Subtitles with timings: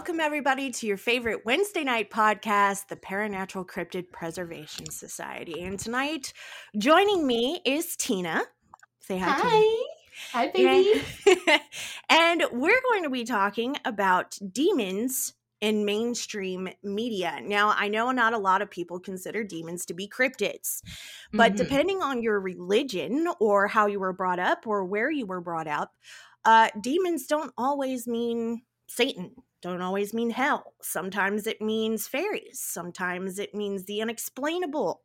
[0.00, 5.62] welcome everybody to your favorite Wednesday night podcast, the Paranatural Cryptid Preservation Society.
[5.62, 6.32] And tonight,
[6.78, 8.44] joining me is Tina.
[9.00, 9.32] Say hi.
[9.36, 9.50] Hi.
[9.50, 9.76] Tina.
[10.32, 11.02] Hi, baby.
[12.08, 17.38] and we're going to be talking about demons in mainstream media.
[17.42, 20.80] Now, I know not a lot of people consider demons to be cryptids,
[21.30, 21.56] but Mhm.
[21.56, 25.68] depending on your religion or how you were brought up or where you were brought
[25.68, 25.92] up,
[26.46, 30.74] uh, demons don't always mean Satan, don't always mean hell.
[30.82, 35.02] Sometimes it means fairies, sometimes it means the unexplainable.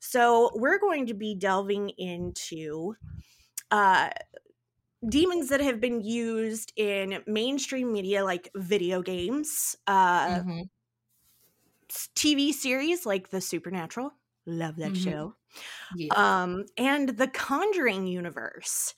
[0.00, 2.96] So, we're going to be delving into
[3.70, 4.10] uh,
[5.08, 10.68] demons that have been used in mainstream media like video games, uh, Mhm.
[12.14, 14.12] TV series like The Supernatural.
[14.46, 14.96] Love that Mhm.
[14.96, 15.36] show.
[15.90, 16.12] Yeah.
[16.16, 18.94] Um, and the Conjuring universe.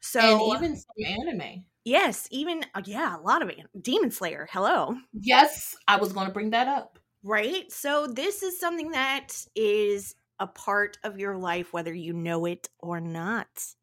[0.00, 1.66] So, and even some anime.
[1.86, 3.60] Yes, even, uh, yeah, a lot of it.
[3.82, 4.46] Demon Slayer.
[4.52, 4.98] Hello.
[5.12, 6.98] Yes, I was going to bring that up.
[7.22, 7.70] Right?
[7.72, 12.68] So, this is something that is a part of your life, whether you know it
[12.78, 13.74] or not.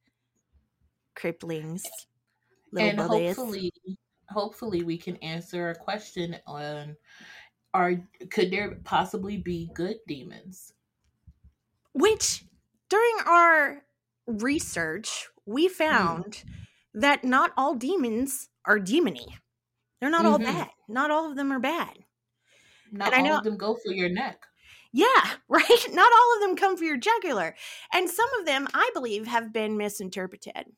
[1.16, 1.84] Cripplings.
[2.78, 3.38] And buddies.
[3.38, 3.72] hopefully,
[4.30, 6.98] hopefully, we can answer a question on:
[7.74, 7.96] Are
[8.32, 10.74] could there possibly be good demons?
[11.94, 12.46] Which,
[12.90, 13.86] during our
[14.26, 16.22] research, we Hmm.
[16.24, 16.44] found
[16.94, 19.26] that not all demons are demony.
[20.00, 20.44] They're not all Mhm.
[20.46, 20.70] bad.
[20.88, 22.06] Not all of them are bad.
[22.92, 24.46] Not I all know- of them go for your neck.
[24.92, 25.08] Yeah,
[25.48, 25.88] right?
[25.92, 27.56] Not all of them come for your jugular.
[27.92, 30.76] And some of them, I believe, have been misinterpreted.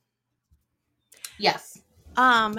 [1.38, 1.80] Yes.
[2.16, 2.58] Um,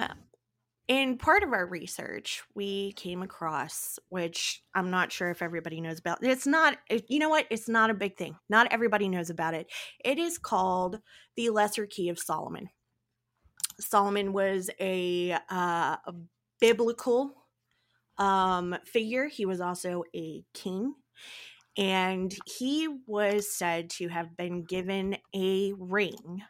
[0.87, 5.99] in part of our research, we came across, which I'm not sure if everybody knows
[5.99, 6.23] about.
[6.23, 7.47] It's not, you know what?
[7.49, 8.37] It's not a big thing.
[8.49, 9.67] Not everybody knows about it.
[10.05, 11.01] It is called
[11.35, 12.69] the Lesser Key of Solomon.
[13.79, 16.13] Solomon was a, uh, a
[16.59, 17.33] biblical
[18.17, 19.27] um, figure.
[19.27, 20.95] He was also a king.
[21.77, 26.41] And he was said to have been given a ring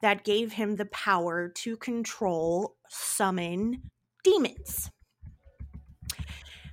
[0.00, 3.90] that gave him the power to control, summon
[4.24, 4.90] demons.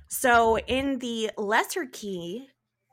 [0.08, 2.48] So, in the lesser key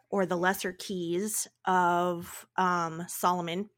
[0.09, 3.69] or the lesser keys of um, Solomon,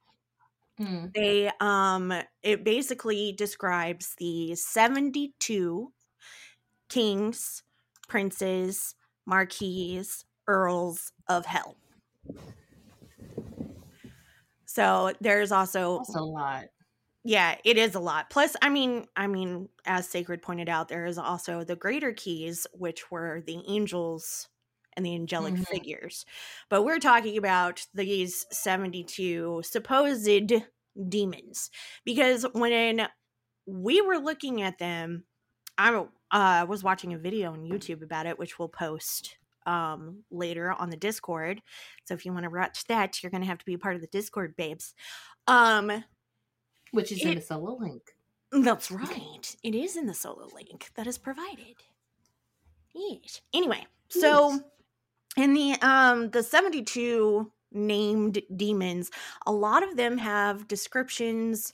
[0.80, 1.14] Mm.
[1.16, 5.94] they um it basically describes the 72
[6.90, 7.64] kings,
[8.08, 8.96] princes,
[9.26, 11.78] marquises, earls of hell.
[14.66, 16.66] So there's also That's a lot.
[17.26, 18.30] yeah, it is a lot.
[18.30, 22.68] Plus, I mean, I mean, as Sacred pointed out, there is also the greater keys,
[22.74, 24.50] which were the angels
[24.96, 25.68] and the angelic Mhm.
[25.68, 26.26] figures.
[26.70, 30.54] But we're talking about these 72 supposed
[31.10, 31.70] demons.
[32.06, 33.08] Because when
[33.66, 35.26] we were looking at them,
[35.78, 40.72] I uh, was watching a video on YouTube about it, which we'll post um, later
[40.74, 41.62] on the Discord.
[42.04, 43.96] So if you want to watch that, you're going to have to be a part
[43.96, 44.94] of the Discord, babes.
[45.48, 46.04] Um,
[46.92, 48.02] Which is in the solo link.
[48.52, 49.56] that's right.
[49.64, 51.76] It is in the solo link that is provided.
[52.94, 53.42] Yes.
[53.54, 54.60] Anyway, so Yes.
[55.38, 59.10] In the um the 72 named demons,
[59.46, 61.74] a lot of them have descriptions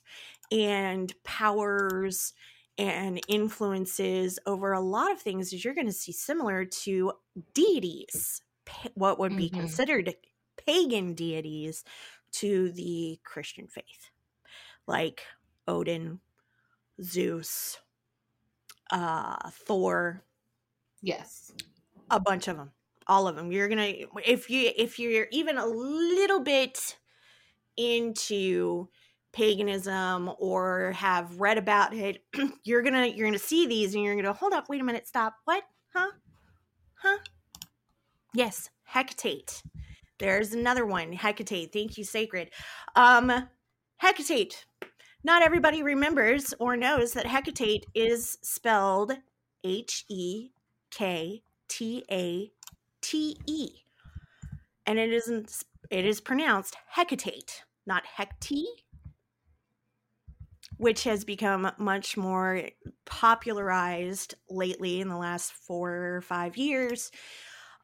[0.50, 2.32] and powers
[2.78, 7.12] and influences over a lot of things that you're going to see similar to
[7.52, 8.40] deities,
[8.94, 9.50] what would be Mhm.
[9.50, 10.14] considered
[10.56, 11.84] pagan deities
[12.32, 14.10] to the Christian faith,
[14.86, 15.24] like
[15.68, 16.20] Odin,
[17.02, 17.78] Zeus,
[18.90, 20.24] uh, Thor,
[21.02, 21.52] Yes.
[22.10, 22.72] a bunch of them,
[23.10, 23.50] all of them.
[23.50, 23.92] You're gonna
[24.24, 26.96] if you if you're even a little bit
[27.76, 28.88] into
[29.32, 32.24] paganism or have read about it,
[32.64, 35.34] you're gonna you're gonna see these and you're gonna hold up, wait a minute, stop,
[35.44, 36.12] what, huh,
[36.94, 37.18] huh?
[38.32, 39.64] Yes, Hecate.
[40.20, 41.72] There's another one, Hecate.
[41.72, 42.50] Thank you, Sacred.
[42.94, 43.48] Um,
[43.96, 44.66] Hecate.
[45.24, 49.14] Not everybody remembers or knows that Hecate is spelled
[49.64, 50.50] H E
[50.92, 52.52] K T A
[53.00, 53.70] T E.
[54.86, 58.66] And it isn't it is pronounced Hecate, not Hecate,
[60.76, 62.62] which has become much more
[63.04, 67.10] popularized lately in the last 4 or 5 years.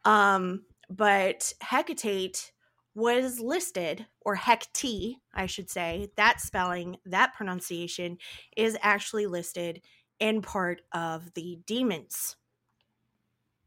[0.04, 2.52] Um but Hecate
[2.94, 8.16] was listed or Hecate, I should say, that spelling, that pronunciation
[8.56, 9.82] is actually listed
[10.18, 12.36] in part of the demons.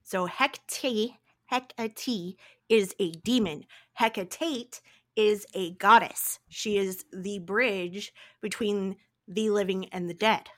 [0.02, 1.12] So Hecate,
[1.50, 2.38] Hecate
[2.70, 3.66] is a demon.
[3.94, 4.82] Hecate
[5.16, 6.40] is a goddess.
[6.50, 8.98] She is the bridge between
[9.28, 10.50] the living and the dead.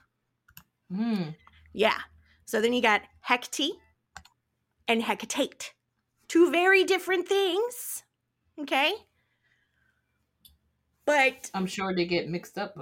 [0.92, 1.34] Mm.
[1.72, 1.98] Yeah.
[2.44, 3.72] So then you got Hecate
[4.86, 5.72] and Hecate.
[6.28, 8.02] Two very different things.
[8.60, 8.92] Okay?
[11.04, 12.76] But I'm sure they get mixed up.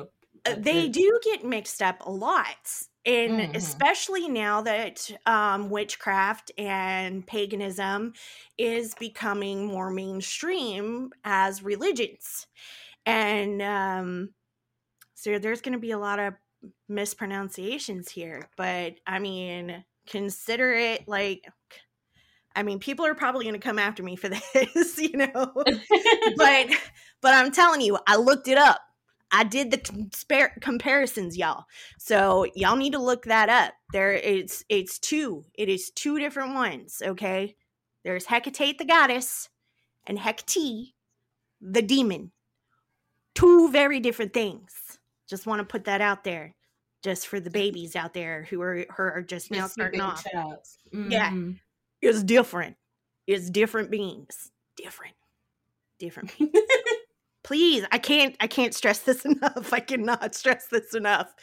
[0.46, 2.56] Uh, they do get mixed up a lot.
[3.06, 3.56] And Mhm.
[3.56, 8.12] especially now that um, witchcraft and paganism
[8.58, 12.46] is becoming more mainstream as religions.
[13.06, 14.34] And um,
[15.14, 16.34] so there's going to be a lot of
[16.88, 18.50] mispronunciations here.
[18.56, 21.46] But I mean, consider it like,
[22.54, 25.52] I mean, people are probably going to come after me for this, you know?
[26.36, 26.66] but
[27.20, 28.80] but I'm telling you, I looked it up.
[29.32, 31.64] I did the compar- comparisons, y'all.
[31.98, 33.74] So y'all need to look that up.
[33.92, 35.44] There, it's it's two.
[35.54, 37.02] It is two different ones.
[37.04, 37.56] Okay,
[38.04, 39.48] there's Hecate the goddess
[40.06, 40.94] and Hecate
[41.60, 42.32] the demon.
[43.34, 44.98] Two very different things.
[45.28, 46.54] Just want to put that out there,
[47.02, 50.24] just for the babies out there who are who are just now starting off.
[50.24, 50.58] child.
[50.92, 51.32] Yeah.
[52.02, 52.76] It's different.
[53.26, 54.50] It's different beings.
[54.76, 55.14] Different.
[55.98, 56.32] Different
[57.42, 61.34] please i can't i can't stress this enough i cannot stress this enough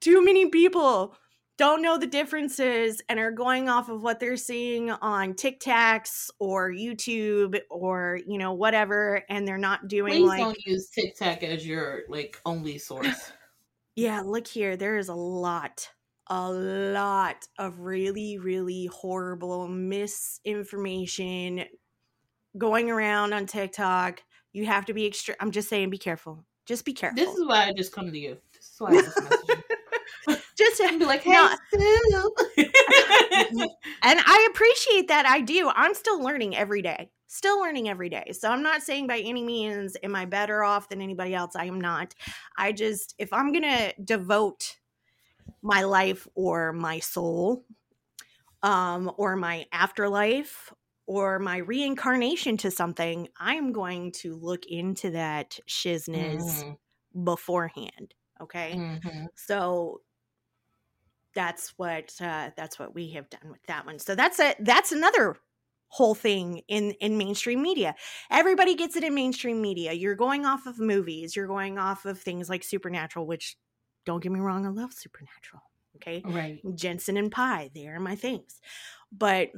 [0.00, 1.14] too many people
[1.60, 6.72] don't know the differences and are going off of what they're seeing on TikToks or
[6.72, 11.66] YouTube or you know whatever and they're not doing Please like don't use TikTok as
[11.66, 13.32] your like only source.
[13.94, 15.90] yeah look here there is a lot
[16.28, 21.64] a lot of really really horrible misinformation
[22.56, 26.84] going around on TikTok you have to be extra I'm just saying be careful just
[26.84, 28.36] be careful this is why I just come to you.
[28.54, 29.18] This is why I just
[30.56, 31.54] just And be like, hey, No.
[31.74, 32.30] Sue.
[34.02, 35.26] and I appreciate that.
[35.26, 35.70] I do.
[35.74, 37.10] I'm still learning every day.
[37.26, 38.32] Still learning every day.
[38.32, 41.56] So I'm not saying by any means am I better off than anybody else.
[41.56, 42.14] I am not.
[42.56, 44.76] I just if I'm going to devote
[45.62, 47.64] my life or my soul
[48.62, 50.72] um or my afterlife
[51.10, 56.76] or my reincarnation to something, I'm going to look into that shizness Mhm,
[57.24, 58.84] beforehand, okay?
[59.02, 59.28] mhm.
[59.34, 60.02] so
[61.34, 64.92] that's what uh, that's what we have done with that one so that's a that's
[64.92, 65.36] another
[65.88, 67.94] whole thing in in mainstream media
[68.30, 72.18] everybody gets it in mainstream media you're going off of movies you're going off of
[72.20, 73.56] things like supernatural which
[74.04, 75.62] don't get me wrong i love supernatural
[75.96, 76.64] okay Right.
[76.74, 78.60] jensen and pie they are my things
[79.12, 79.50] but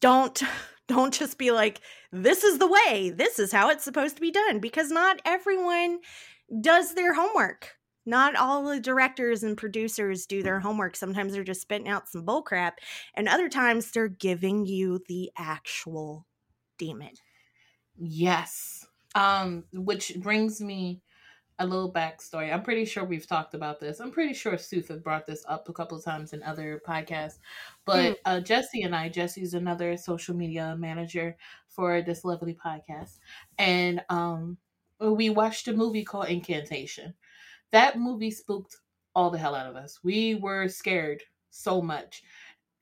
[0.00, 0.42] don't
[0.88, 1.80] don't just be like
[2.12, 3.10] this is the way.
[3.14, 5.98] This is how it's supposed to be done because not everyone
[6.60, 7.74] does their homework.
[8.06, 10.96] Not all the directors and producers do their homework.
[10.96, 12.72] Sometimes they're just spitting out some bullcrap
[13.14, 16.26] and other times they're giving you the actual
[16.78, 17.10] demon.
[17.98, 18.86] Yes.
[19.14, 21.02] Um, which brings me
[21.58, 22.52] a little backstory.
[22.52, 24.00] I'm pretty sure we've talked about this.
[24.00, 27.38] I'm pretty sure Sooth has brought this up a couple of times in other podcasts.
[27.84, 31.36] But uh, Jesse and I, Jesse's another social media manager
[31.68, 33.18] for this lovely podcast,
[33.58, 34.56] and um,
[35.00, 37.14] we watched a movie called Incantation.
[37.72, 38.76] That movie spooked
[39.14, 39.98] all the hell out of us.
[40.02, 42.22] We were scared so much.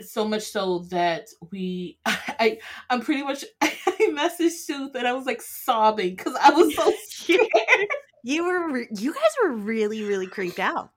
[0.02, 2.58] So much so that we, I,
[2.90, 3.70] I'm pretty much, I
[4.12, 7.48] messaged Sooth and I was like sobbing because I was so scared.
[8.26, 10.90] You were re- you guys were really really creeped out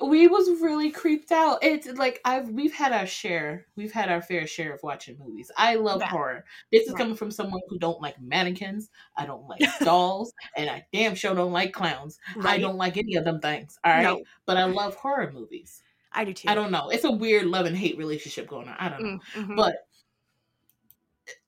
[0.00, 1.58] we was really creeped out.
[1.62, 5.50] It's like I've we've had our share, we've had our fair share of watching movies.
[5.56, 6.08] I love Yeah.
[6.08, 6.44] horror.
[6.72, 6.98] This is Right.
[6.98, 8.90] coming from someone who don't like mannequins.
[9.16, 12.18] I don't like dolls, and I damn sure don't like clowns.
[12.42, 13.78] I don't like any of them things.
[13.84, 14.22] All right, No.
[14.46, 15.82] but I love horror movies.
[16.12, 16.90] i do too I don't know.
[16.90, 18.76] It's a weird love and hate relationship going on.
[18.78, 19.18] I don't know.
[19.36, 19.56] Mm, mhm.
[19.56, 19.76] But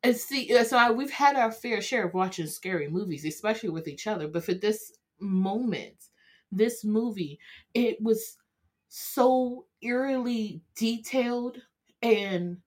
[0.05, 3.71] and see, uh, so I, we've had our fair share of watching scary movies, especially
[3.71, 4.28] with each other.
[4.28, 6.11] But for this moment,
[6.52, 7.38] this movie,
[7.75, 8.38] it was
[8.88, 11.62] so eerily detailed,
[12.02, 12.62] and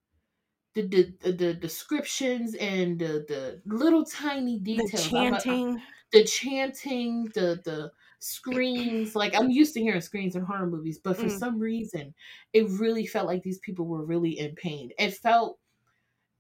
[0.75, 6.23] the the, the, the descriptions and the, the little tiny the details, like, chanting the
[6.23, 9.15] chanting, the the screams.
[9.15, 11.29] Like I'm used to hearing screams in horror movies, but for Mm.
[11.29, 12.13] some reason,
[12.53, 14.91] it really felt like these people were really in pain.
[14.99, 15.59] It felt.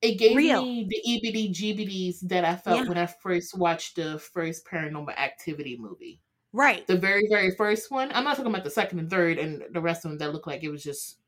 [0.01, 0.61] It gave Real.
[0.61, 2.87] me the EBD GBDs that I felt Yeah.
[2.89, 6.21] when I first watched the first Paranormal Activity movie.
[6.51, 8.11] right The very, very first one.
[8.13, 10.47] I'm not talking about the second and third and the rest of them that looked
[10.47, 11.19] like it was just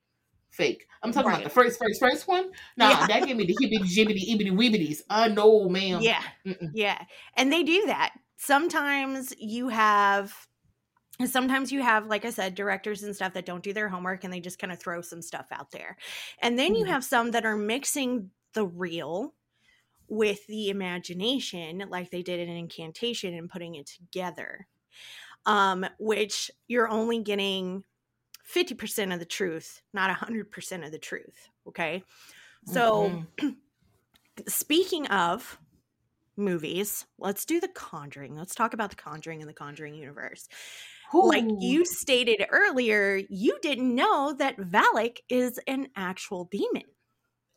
[0.50, 0.88] fake.
[1.04, 1.36] I'm talking Right.
[1.42, 2.52] about the first, first, first one.
[2.76, 3.08] Nah, Yeah.
[3.08, 5.02] that gave me the hibbity jibbity eebity weebities.
[5.10, 6.02] Uh no, ma'am.
[6.02, 6.72] yeah Mm-mm.
[6.74, 7.00] Yeah.
[7.36, 8.14] And they do that.
[8.38, 10.34] Sometimes you have
[11.28, 14.34] sometimes you have like I said directors and stuff that don't do their homework and
[14.34, 15.98] they just kind of throw some stuff out there.
[16.42, 16.90] And then you Mhm.
[16.90, 19.34] have some that are mixing the real
[20.08, 24.68] with the imagination like they did in incantation and putting it together.
[25.46, 27.84] Um which you're only getting
[28.54, 31.50] 50% of the truth, not 100% of the truth.
[31.68, 32.04] Okay.
[32.66, 33.50] So, mm-hmm.
[34.48, 35.58] speaking of
[36.38, 38.36] movies, let's do The Conjuring.
[38.36, 40.48] Let's talk about The Conjuring and the Conjuring universe.
[41.14, 41.28] Ooh.
[41.28, 46.84] Like you stated earlier, you didn't know that Valak is an actual demon.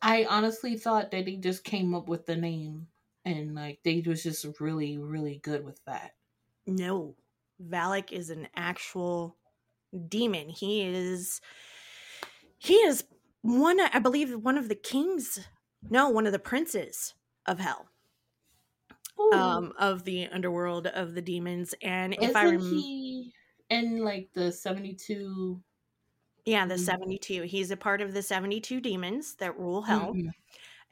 [0.05, 2.89] I honestly thought that he just came up with the name
[3.25, 6.13] and like they was just really, really good with that.
[6.67, 7.15] No.
[7.59, 9.35] Valak is an actual
[10.07, 10.49] demon.
[10.49, 11.41] He is
[12.59, 13.05] he is
[13.41, 15.39] one I believe one of the kings
[15.89, 17.15] no, one of the princes
[17.47, 17.89] of hell.
[19.19, 19.31] Ooh.
[19.31, 23.31] Um of the underworld of the demons and Isn't if I remember
[23.69, 25.63] in like the 72
[26.45, 26.83] yeah the mm-hmm.
[26.83, 30.29] 72 he's a part of the 72 demons that rule hell mm-hmm.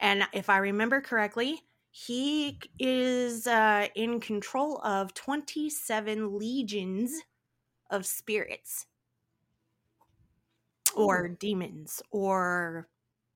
[0.00, 1.62] and if i remember correctly
[1.96, 7.22] he is uh, in control of 27 legions
[7.88, 8.86] of spirits
[10.96, 12.88] or demons or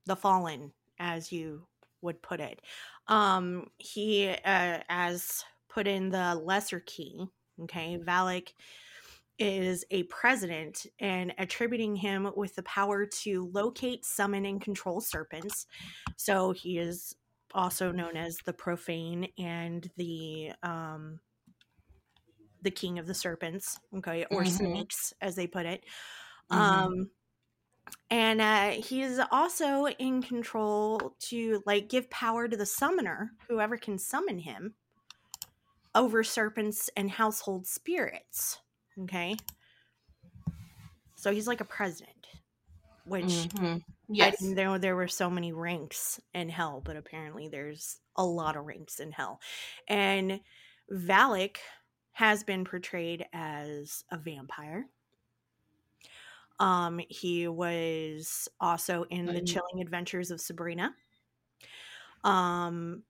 [0.06, 1.62] the fallen as you
[2.02, 2.60] would put it
[3.06, 7.26] um he uh, as put in the lesser key
[7.62, 8.52] okay valak
[9.38, 15.66] is a president and attributing him with the power to locate, summon, and control serpents.
[16.16, 17.14] So he is
[17.54, 21.20] also known as the profane and the um
[22.62, 24.66] the king of the serpents, okay, or mm-hmm.
[24.66, 25.84] snakes as they put it.
[26.50, 26.60] Mm-hmm.
[26.60, 27.10] Um
[28.10, 33.76] and uh, he is also in control to like give power to the summoner, whoever
[33.76, 34.74] can summon him,
[35.94, 38.58] over serpents and household spirits.
[39.02, 39.36] Okay.
[41.16, 42.26] So he's like a president,
[43.04, 43.78] which mm-hmm.
[44.08, 44.26] yes.
[44.26, 48.56] I didn't know there were so many ranks in hell, but apparently there's a lot
[48.56, 49.40] of ranks in hell.
[49.88, 50.40] And
[50.92, 51.56] Valak
[52.12, 54.86] has been portrayed as a vampire.
[56.60, 60.92] Um, he was also in the Chilling Adventures of Sabrina.
[62.24, 63.02] Um,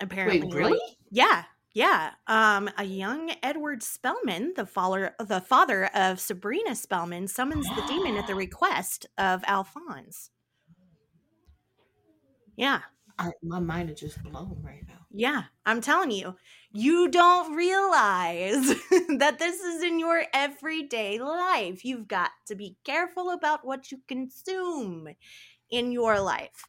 [0.00, 0.72] apparently, Wait, really?
[0.72, 7.28] Like, yeah, yeah, um, a young Edward Spellman, the father, the father of Sabrina Spellman,
[7.28, 10.30] summons the demon at the request of Alphonse.
[12.56, 12.80] Yeah,
[13.18, 14.94] I, my mind is just blown right now.
[15.12, 16.36] Yeah, I'm telling you,
[16.72, 18.66] you don't realize
[19.18, 21.84] that this is in your everyday life.
[21.84, 25.08] You've got to be careful about what you consume
[25.70, 26.66] in your life.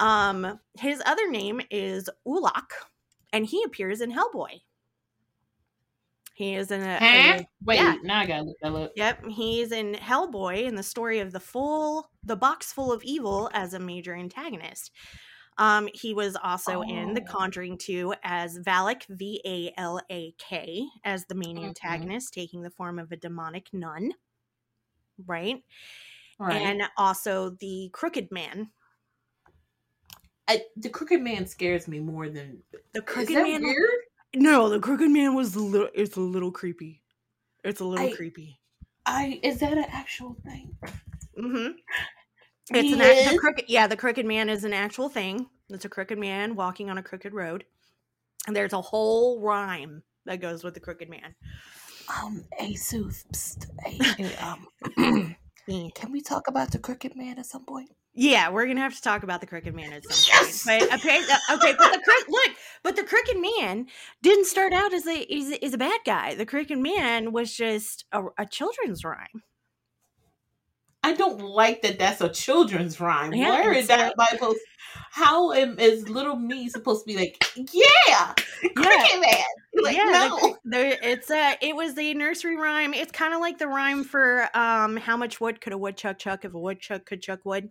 [0.00, 2.70] Um, his other name is Ulak
[3.32, 4.60] and he appears in Hellboy.
[6.34, 7.38] He is in a, huh?
[7.40, 7.76] a wait.
[7.76, 7.96] Yeah.
[8.04, 8.92] Now I gotta look that up.
[8.94, 13.50] Yep, he's in Hellboy in the story of the full the box full of evil
[13.52, 14.92] as a major antagonist.
[15.58, 16.82] Um, he was also oh.
[16.82, 17.32] in The oh.
[17.32, 21.66] Conjuring 2 as Valak, V A L A K, as the main mm-hmm.
[21.66, 24.12] antagonist, taking the form of a demonic nun.
[25.26, 25.64] Right?
[26.38, 26.56] right?
[26.56, 28.70] And also the Crooked Man
[30.48, 32.58] I, the Crooked Man scares me more than
[32.94, 33.62] the Crooked Man.
[33.62, 33.90] Weird?
[34.34, 35.88] No, the Crooked Man was a little.
[35.94, 37.02] It's a little creepy.
[37.64, 38.58] It's a little I, creepy.
[39.04, 40.74] I is that an actual thing?
[41.38, 41.72] Mm-hmm.
[42.70, 43.32] It's he an is?
[43.32, 43.66] the crooked.
[43.68, 45.46] Yeah, the Crooked Man is an actual thing.
[45.70, 47.64] It's a crooked man walking on a crooked road,
[48.46, 51.34] and there's a whole rhyme that goes with the Crooked Man.
[52.22, 53.24] Um, a Sooth,
[54.40, 54.66] um,
[55.94, 57.90] can we talk about the Crooked Man at some point?
[58.20, 60.64] Yeah, we're gonna have to talk about the Crooked Man at some yes!
[60.66, 60.80] point.
[60.90, 63.86] But okay, uh, okay, but the crook, look, but the Crooked Man
[64.22, 66.34] didn't start out as a is, is a bad guy.
[66.34, 69.44] The Crooked Man was just a, a, children's rhyme.
[71.04, 72.00] I don't like that.
[72.00, 73.32] That's a children's rhyme.
[73.34, 74.56] Yeah, Where is that Bible?
[75.12, 77.40] How am, is little me supposed to be like?
[77.54, 78.34] Yeah,
[78.74, 79.20] Crooked yeah.
[79.20, 79.44] Man.
[79.80, 80.56] Like, yeah, no.
[80.64, 81.56] The, the, it's a.
[81.60, 82.94] It was the nursery rhyme.
[82.94, 86.44] It's kind of like the rhyme for um, how much wood could a woodchuck chuck
[86.44, 87.70] if a woodchuck could chuck wood.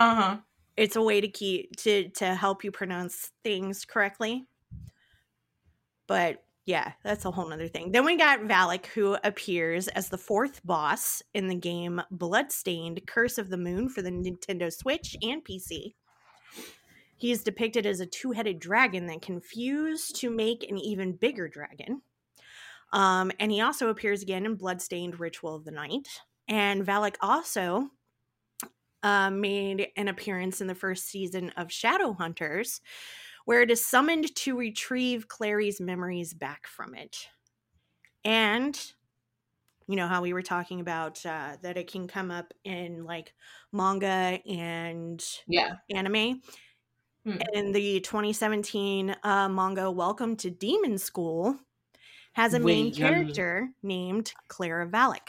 [0.00, 0.38] Uh-huh.
[0.76, 4.44] It's a way to keep to to help you pronounce things correctly.
[6.06, 7.92] But yeah, that's a whole nother thing.
[7.92, 13.38] Then we got Valak, who appears as the fourth boss in the game Bloodstained Curse
[13.38, 15.94] of the Moon for the Nintendo Switch and PC.
[17.16, 21.12] He is depicted as a two headed dragon that can fuse to make an even
[21.12, 22.02] bigger dragon.
[22.92, 26.08] Um, and he also appears again in Bloodstained Ritual of the Night.
[26.48, 27.90] And Valak also
[29.06, 32.80] uh, made an appearance in the first season of Shadowhunters,
[33.44, 37.28] where it is summoned to retrieve Clary's memories back from it.
[38.24, 38.76] And
[39.86, 43.32] you know how we were talking about uh, that it can come up in like
[43.72, 46.42] manga and yeah anime.
[47.24, 47.38] Hmm.
[47.52, 51.56] In the 2017 uh, manga Welcome to Demon School
[52.32, 55.28] has a Wait, main character named Clara Valac.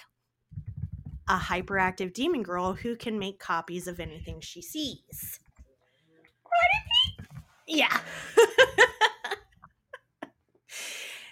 [1.27, 5.39] A hyperactive demon girl who can make copies of anything she sees.
[7.67, 7.99] Yeah.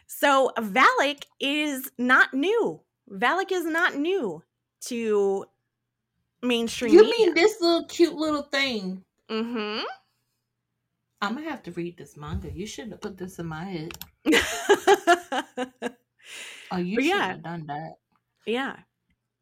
[0.07, 2.81] so Valak is not new.
[3.09, 4.43] Valak is not new
[4.87, 5.45] to
[6.41, 6.93] mainstream.
[6.93, 7.25] You media.
[7.27, 9.03] mean this little cute little thing?
[9.29, 9.83] Mm-hmm.
[11.21, 12.51] I'm gonna have to read this manga.
[12.51, 13.93] You shouldn't have put this in my head.
[16.71, 17.27] Oh, you should yeah.
[17.27, 17.93] have done that.
[18.45, 18.75] yeah.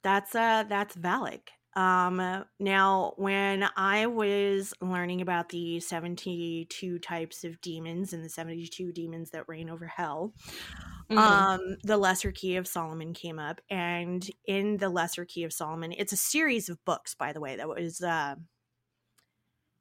[0.04, 1.50] That's uh that's Valak.
[1.76, 8.92] Um now when I was learning about the 72 types of demons and the 72
[8.92, 10.34] demons that reign over hell,
[11.10, 11.48] Mhm.
[11.56, 15.92] um the lesser key of solomon came up and in the lesser key of solomon
[15.94, 18.36] it's a series of books by the way that was uh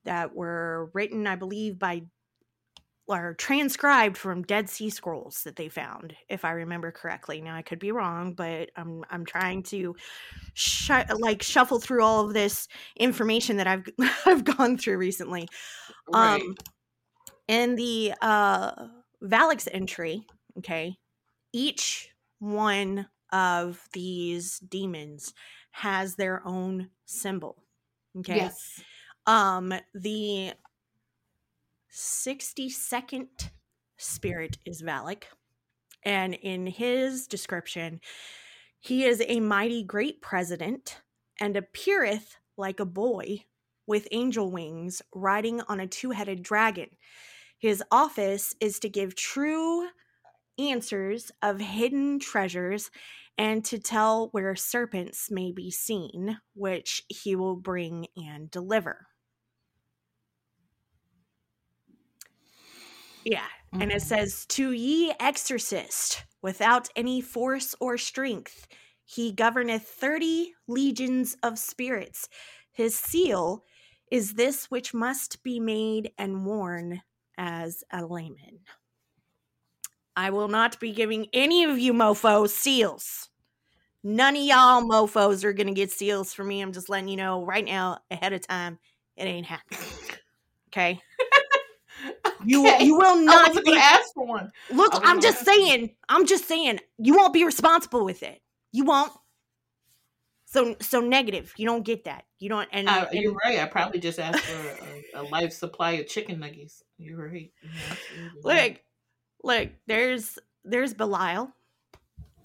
[0.04, 2.02] that were written i believe by
[3.12, 7.62] or transcribed from dead sea scrolls that they found if i remember correctly now i
[7.62, 9.94] could be wrong but i'm i'm trying to
[10.54, 13.86] sh- like shuffle through all of this information that i've
[14.26, 15.48] i've gone through recently
[16.12, 16.40] right.
[16.42, 16.54] um
[17.48, 18.72] in the uh
[19.22, 20.26] Valak's entry
[20.58, 20.96] okay
[21.52, 25.32] each one of these demons
[25.70, 27.62] has their own symbol
[28.18, 28.82] okay Yes.
[29.26, 30.52] um the
[31.92, 33.50] 62nd
[33.98, 35.24] spirit is valak.
[36.04, 38.00] And in his description
[38.80, 41.02] he is a mighty great president
[41.38, 43.44] and appeareth like a boy
[43.86, 46.88] with angel wings riding on a two-headed dragon.
[47.58, 49.86] His office is to give true
[50.58, 52.90] answers of hidden treasures
[53.38, 59.06] and to tell where serpents may be seen which he will bring and deliver
[63.24, 64.06] yeah and it Mhm.
[64.06, 68.66] says to ye exorcist without any force or strength
[69.04, 72.28] he governeth 30 legions of spirits.
[72.70, 73.64] His seal
[74.10, 77.02] is this which must be made and worn
[77.36, 78.60] as a lamen.
[80.16, 83.28] I will not be giving any of you mofos seals.
[84.02, 86.60] None of y'all mofos are gonna get seals from me.
[86.60, 88.78] I'm just letting you know right now ahead of time
[89.16, 89.94] it ain't happening.
[90.68, 91.00] Okay
[92.44, 94.50] you you will not be ask for one.
[94.70, 95.94] Look, I'm just saying.
[96.08, 96.80] I'm just saying.
[96.98, 98.40] You won't be responsible with it.
[98.72, 99.12] You won't.
[100.46, 101.52] So so negative.
[101.56, 102.24] You don't get that.
[102.38, 102.68] You don't.
[102.72, 103.58] And, Uh, and you're right.
[103.58, 106.82] I probably just asked for a, a life supply of chicken nuggets.
[106.98, 107.52] You're right.
[107.62, 108.70] You're right.
[108.72, 108.80] look,
[109.42, 109.68] look.
[109.86, 111.50] There's there's Belial.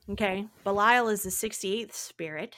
[0.10, 2.56] Okay, Belial is the 68th spirit.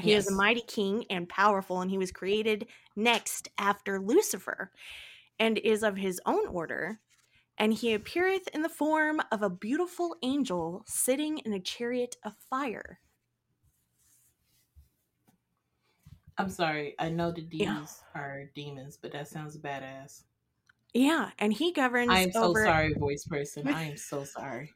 [0.00, 4.72] He is a mighty king and powerful, and he was created next after Lucifer,
[5.40, 7.00] and is of his own order.
[7.58, 12.36] And he appeareth in the form of a beautiful angel sitting in a chariot of
[12.38, 13.00] fire.
[16.36, 16.96] I'm sorry.
[16.98, 18.10] I know the demons Yeah.
[18.16, 20.24] are demons, but that sounds badass.
[20.92, 22.54] Yeah, and he governs I am so over.
[22.54, 23.68] sorry, voice person.
[23.70, 24.74] I am so sorry.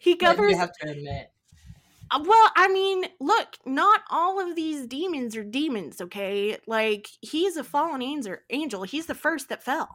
[0.00, 0.46] He But governs.
[0.46, 1.32] you have to admit.
[2.10, 6.00] Uh, well, I mean, look, not all of these demons are demons.
[6.00, 8.02] Okay, like he's a fallen
[8.50, 8.82] angel.
[8.84, 9.88] He's the first that fell.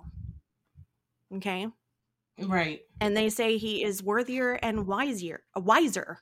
[1.36, 1.68] Okay,
[2.38, 2.82] Right.
[3.00, 5.44] and they say he is worthier and wiser.
[5.56, 6.20] Wiser.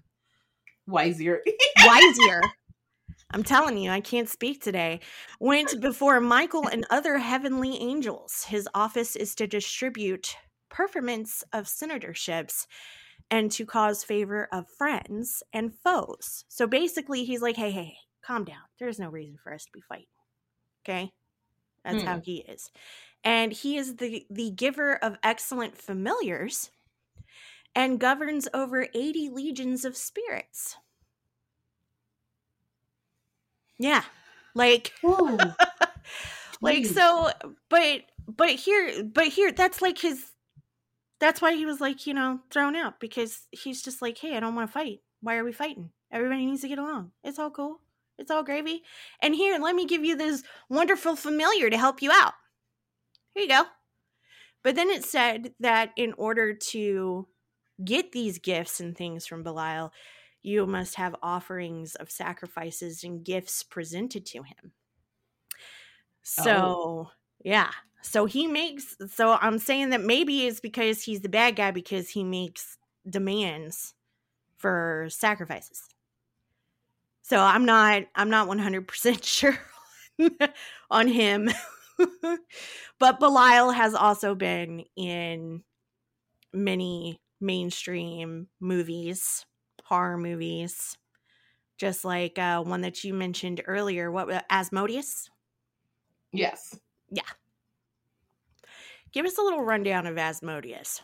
[0.85, 1.41] Wiser.
[1.85, 2.41] Wiser.
[3.31, 4.99] I'm telling you, I can't speak today.
[5.39, 8.43] Went before Michael and other heavenly angels.
[8.47, 10.35] His office is to distribute
[10.69, 12.65] performance of senatorships
[13.31, 16.45] and to cause favor of friends and foes.
[16.47, 18.57] So basically, he's like, hey, hey, hey, calm down.
[18.79, 20.05] There's no reason for us to be fighting.
[20.83, 21.11] Okay?
[21.83, 22.21] That's how hmm.
[22.23, 22.71] he is.
[23.23, 26.71] And he is the, the giver of excellent familiars
[27.75, 30.77] and governs over 80 legions of spirits.
[33.77, 34.03] Yeah.
[34.55, 34.91] Like
[36.61, 37.29] like so
[37.69, 40.25] but but here but here that's like his
[41.19, 44.39] that's why he was like, you know, thrown out because he's just like, "Hey, I
[44.39, 44.99] don't want to fight.
[45.21, 45.91] Why are we fighting?
[46.11, 47.11] Everybody needs to get along.
[47.23, 47.81] It's all cool.
[48.17, 48.83] It's all gravy.
[49.21, 52.33] And here, let me give you this wonderful familiar to help you out.
[53.33, 53.63] Here you go."
[54.63, 57.27] But then it said that in order to
[57.83, 59.93] get these gifts and things from Belial,
[60.41, 64.73] you must have offerings of sacrifices and gifts presented to him.
[66.39, 66.43] Oh.
[66.43, 67.11] So,
[67.43, 67.71] yeah.
[68.01, 72.09] So he makes so I'm saying that maybe it's because he's the bad guy because
[72.09, 72.77] he makes
[73.09, 73.93] demands
[74.57, 75.83] for sacrifices.
[77.23, 79.59] So I'm not I'm not 100% sure
[80.89, 81.49] on him.
[82.99, 85.63] but Belial has also been in
[86.53, 89.45] many mainstream movies,
[89.85, 90.97] horror movies,
[91.77, 94.11] just like uh, one that you mentioned earlier.
[94.11, 95.29] What uh, Asmodeus?
[96.31, 96.79] Yes.
[97.09, 97.23] Yeah.
[99.11, 101.01] Give us a little rundown of Asmodeus.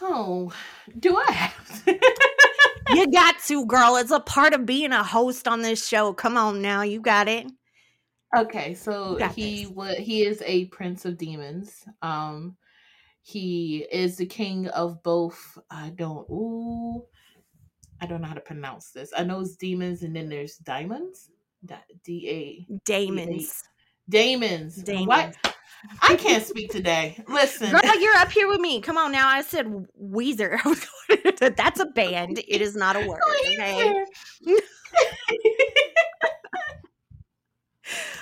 [0.00, 0.52] Oh,
[0.98, 1.82] do I have?
[2.90, 3.96] you got to, girl.
[3.96, 6.12] It's a part of being a host on this show.
[6.12, 7.46] Come on now, you got it.
[8.36, 11.84] Okay, so he was he is a prince of demons.
[12.02, 12.56] Um
[13.22, 17.04] he is the king of both I don't ooh
[18.00, 19.10] I don't know how to pronounce this.
[19.16, 21.30] I know it's demons and then there's diamonds.
[22.04, 23.62] D A Demons.
[24.08, 24.76] Damons.
[24.76, 25.06] Damons.
[25.06, 25.36] What?
[26.02, 27.22] I can't speak today.
[27.28, 27.70] Listen.
[27.70, 28.80] Girl, you're up here with me.
[28.80, 29.28] Come on now.
[29.28, 29.66] I said
[30.00, 30.58] Weezer.
[31.56, 32.40] That's a band.
[32.46, 33.20] It is not a word.
[33.52, 34.04] Okay.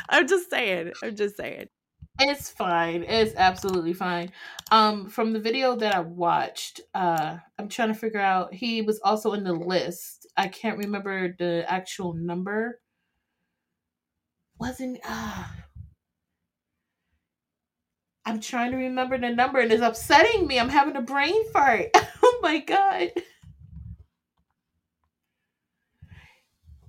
[0.08, 0.92] I'm just saying.
[1.02, 1.68] I'm just saying.
[2.20, 3.02] It's fine.
[3.02, 4.30] It's absolutely fine.
[4.70, 8.54] Um, from the video that I watched, uh, I'm trying to figure out.
[8.54, 10.26] He was also in the list.
[10.36, 12.80] I can't remember the actual number.
[14.60, 15.44] Wasn't uh
[18.26, 20.58] I'm trying to remember the number and it's upsetting me.
[20.58, 21.90] I'm having a brain fart.
[22.22, 23.12] oh my god.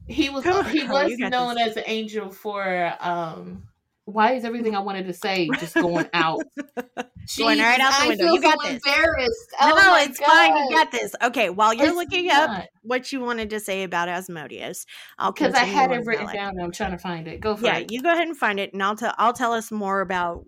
[0.07, 1.69] He was he was known this.
[1.69, 3.63] as an angel for um
[4.05, 6.43] why is everything I wanted to say just going out?
[7.37, 8.33] going right out the window.
[8.33, 8.81] You got so this.
[8.85, 9.55] Embarrassed.
[9.59, 10.27] Oh no, it's God.
[10.27, 10.55] fine.
[10.69, 11.15] You got this.
[11.23, 12.49] Okay, while you're it's looking not.
[12.51, 14.85] up what you wanted to say about Asmodeus,
[15.17, 16.51] I'll because I had it written down.
[16.51, 17.41] and I'm trying to find it.
[17.41, 17.91] Go for yeah, it.
[17.91, 20.45] Yeah, you go ahead and find it, and I'll tell I'll tell us more about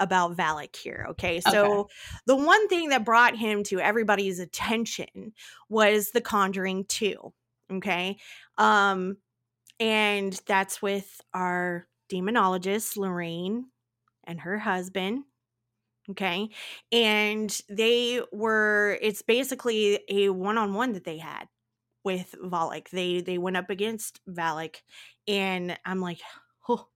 [0.00, 1.06] about Valak here.
[1.10, 1.40] Okay.
[1.40, 1.94] So okay.
[2.26, 5.32] the one thing that brought him to everybody's attention
[5.68, 7.32] was The Conjuring 2.
[7.74, 8.16] Okay.
[8.58, 9.18] Um,
[9.78, 13.66] and that's with our demonologist, Lorraine,
[14.24, 15.24] and her husband.
[16.10, 16.48] Okay.
[16.90, 21.46] And they were, it's basically a one on one that they had
[22.04, 22.90] with Valak.
[22.90, 24.76] They they went up against Valak.
[25.28, 26.20] And I'm like,
[26.68, 26.88] oh,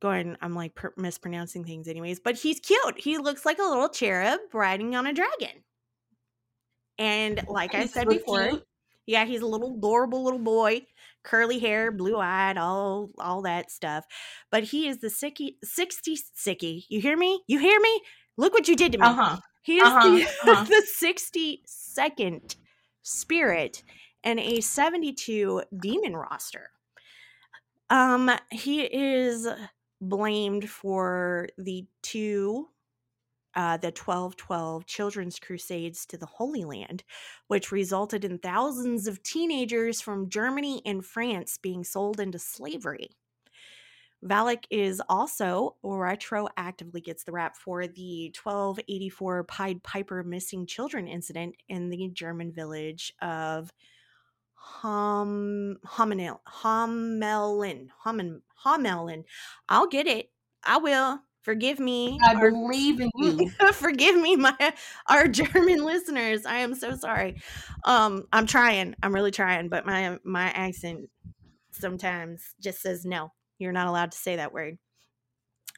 [0.00, 3.88] going i'm like per- mispronouncing things anyways but he's cute he looks like a little
[3.88, 5.62] cherub riding on a dragon
[6.98, 8.66] and like he's i said before cute.
[9.06, 10.80] yeah he's a little adorable little boy
[11.22, 14.04] curly hair blue eyed all all that stuff
[14.50, 18.00] but he is the sicky 60 sicky you hear me you hear me
[18.36, 19.36] look what you did to me uh-huh.
[19.62, 20.08] he is uh-huh.
[20.44, 20.64] the, uh-huh.
[20.64, 22.56] the 62nd
[23.02, 23.82] spirit
[24.24, 26.70] and a 72 demon roster
[27.90, 29.48] um he is
[30.00, 32.68] blamed for the two
[33.54, 37.02] uh, the 1212 Children's Crusades to the Holy Land,
[37.48, 43.10] which resulted in thousands of teenagers from Germany and France being sold into slavery.
[44.24, 51.54] Valak is also retroactively gets the rap for the 1284 Pied Piper missing children incident
[51.68, 53.72] in the German village of
[54.54, 57.88] Hom Hominel Homelin
[58.64, 59.24] Homin Homelin.
[59.68, 60.30] I'll get it.
[60.64, 61.20] I will.
[61.42, 62.18] Forgive me.
[62.22, 63.48] I our, believe in you.
[63.72, 64.54] forgive me, my
[65.08, 66.44] our German listeners.
[66.44, 67.40] I am so sorry.
[67.84, 68.94] Um, I'm trying.
[69.02, 71.08] I'm really trying, but my my accent
[71.70, 73.32] sometimes just says no.
[73.58, 74.78] You're not allowed to say that word.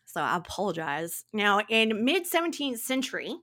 [0.07, 1.25] So I apologize.
[1.33, 3.37] Now, in mid 17th century,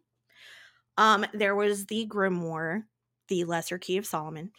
[0.97, 2.83] um, there was the Grimoire,
[3.29, 4.51] the Lesser Key of Solomon,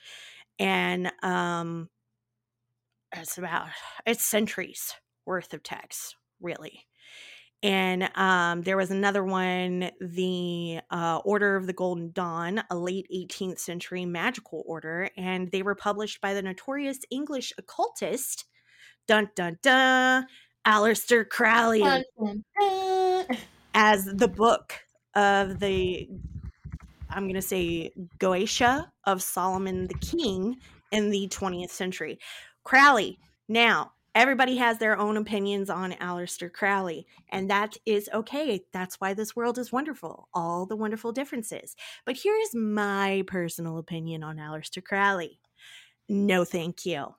[0.58, 1.90] and um
[3.12, 3.68] it's about
[4.06, 4.94] it's centuries
[5.26, 6.86] worth of text really
[7.60, 13.06] and um, there was another one the uh, order of the golden dawn a late
[13.14, 18.44] 18th century magical order and they were published by the notorious english occultist
[19.06, 20.26] dun dun dun
[20.66, 23.26] Aleister Crowley dun, dun, dun.
[23.74, 24.74] as the book
[25.14, 26.08] of the
[27.10, 30.56] I'm going to say Goetia of Solomon the King
[30.90, 32.18] in the 20th century.
[32.68, 33.18] Crowley.
[33.48, 38.60] Now, everybody has their own opinions on Aleister Crowley, and that is okay.
[38.74, 41.74] That's why this world is wonderful, all the wonderful differences.
[42.04, 45.40] But here's my personal opinion on Aleister Crowley.
[46.10, 47.14] No, thank you.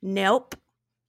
[0.00, 0.54] Nope.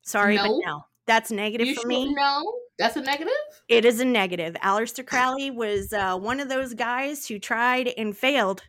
[0.02, 0.62] Sorry, nope.
[0.62, 0.82] but no.
[1.08, 2.14] That's negative you for me.
[2.14, 2.44] No.
[2.78, 3.32] That's a negative?
[3.70, 4.56] It is a negative.
[4.56, 8.64] Aleister Crowley was uh, one of those guys who tried and failed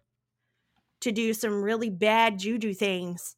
[1.01, 3.35] to do some really bad juju things.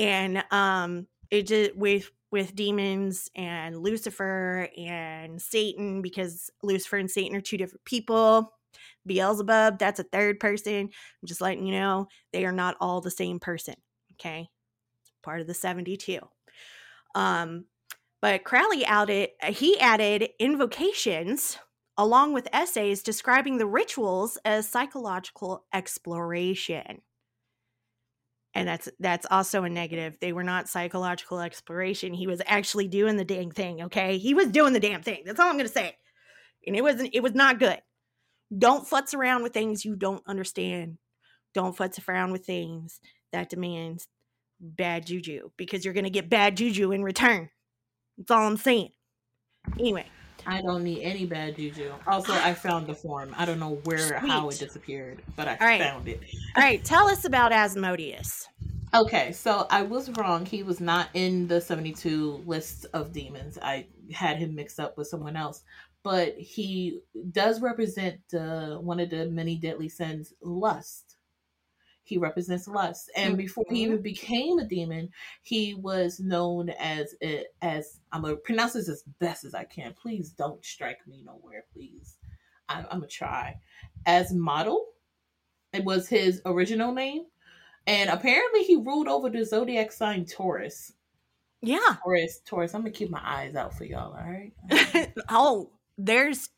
[0.00, 7.36] And um it just with with demons and Lucifer and Satan because Lucifer and Satan
[7.36, 8.52] are two different people.
[9.06, 10.82] Beelzebub, that's a third person.
[10.82, 13.74] I'm just letting you know they are not all the same person.
[14.14, 14.48] Okay.
[15.22, 16.20] Part of the 72.
[17.14, 17.64] Um,
[18.22, 21.58] but Crowley added, he added invocations
[21.96, 27.02] along with essays describing the rituals as psychological exploration.
[28.54, 30.16] And that's that's also a negative.
[30.20, 32.12] They were not psychological exploration.
[32.12, 34.18] He was actually doing the dang thing okay?
[34.18, 35.22] He was doing the damn thing.
[35.24, 35.96] That's all i'm gonna say.
[36.66, 37.80] And it wasn't it was not good.
[38.56, 40.98] Don't futz around with things you don't understand.
[41.54, 43.00] Don't futz around with things
[43.32, 44.08] that demands
[44.60, 47.50] bad juju because you're gonna get bad juju in return.
[48.18, 48.90] That's all i'm saying.
[49.78, 50.06] Anyway
[50.46, 51.92] I don't need any bad juju.
[52.06, 53.34] Also, I found the form.
[53.36, 54.30] I don't know where Sweet.
[54.30, 55.80] how it disappeared, but I right.
[55.80, 56.20] found it.
[56.56, 58.48] All right, tell us about Asmodeus.
[58.92, 60.44] Okay, so I was wrong.
[60.44, 63.58] He was not in the 72 list of demons.
[63.62, 65.62] I had him mixed up with someone else.
[66.02, 67.00] But he
[67.30, 71.09] does represent uh, one of the many deadly sins, lust
[72.10, 73.08] he represents lust.
[73.16, 74.02] And before he even mm-hmm.
[74.02, 75.08] became a demon
[75.42, 77.14] he was known as
[77.62, 79.94] as i'm gonna pronounce this as best as i can.
[79.94, 82.16] Please don't strike me nowhere please.
[82.68, 83.58] I'm, I'm gonna try.
[84.06, 84.86] As model.
[85.72, 87.26] It was his original name.
[87.86, 90.92] And apparently he ruled over the zodiac sign taurus.
[91.62, 91.96] Yeah.
[92.02, 92.74] Taurus taurus.
[92.74, 95.12] I'm gonna keep my eyes out for y'all all right?
[95.28, 96.48] Oh there's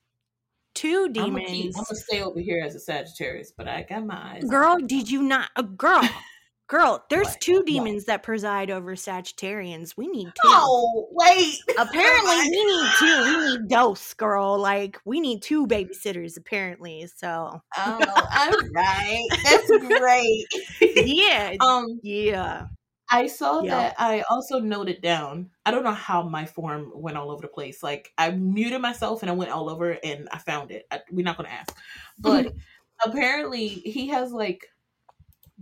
[0.74, 1.28] two demons.
[1.28, 4.35] I'm gonna, keep, I'm gonna, stay over here as a Sagittarius, but I got my
[4.35, 4.44] eyes.
[4.44, 5.50] Girl, did you not?
[5.56, 6.08] A uh, girl,
[6.68, 7.04] girl.
[7.11, 7.40] There's what?
[7.40, 8.06] two demons what?
[8.06, 9.96] that preside over Sagittarians.
[9.96, 10.32] We need two.
[10.44, 11.58] Oh wait.
[11.78, 13.22] Apparently, we need two.
[13.24, 14.58] We need dose, girl.
[14.58, 16.37] Like we need two babysitters.
[16.37, 17.61] Apparently, so.
[17.76, 19.26] Oh, all right.
[19.44, 20.46] That's great.
[20.80, 21.54] yeah.
[21.61, 22.00] Um.
[22.02, 22.66] Yeah.
[23.12, 23.70] I saw yeah.
[23.70, 23.94] that.
[23.98, 25.51] I also noted down.
[25.66, 27.83] I don't know how my form went all over the place.
[27.83, 30.87] Like I muted myself and I went all over and I found it.
[30.90, 31.77] I, we're not going to ask,
[32.18, 32.55] but
[33.05, 34.66] apparently he has like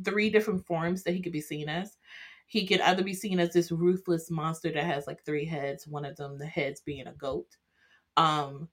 [0.05, 1.97] three different forms that he could be seen as.
[2.47, 5.89] He could either be seen as this ruthless monster that has like three heads.
[5.89, 7.57] One of them, the heads being a goat,
[8.17, 8.69] um,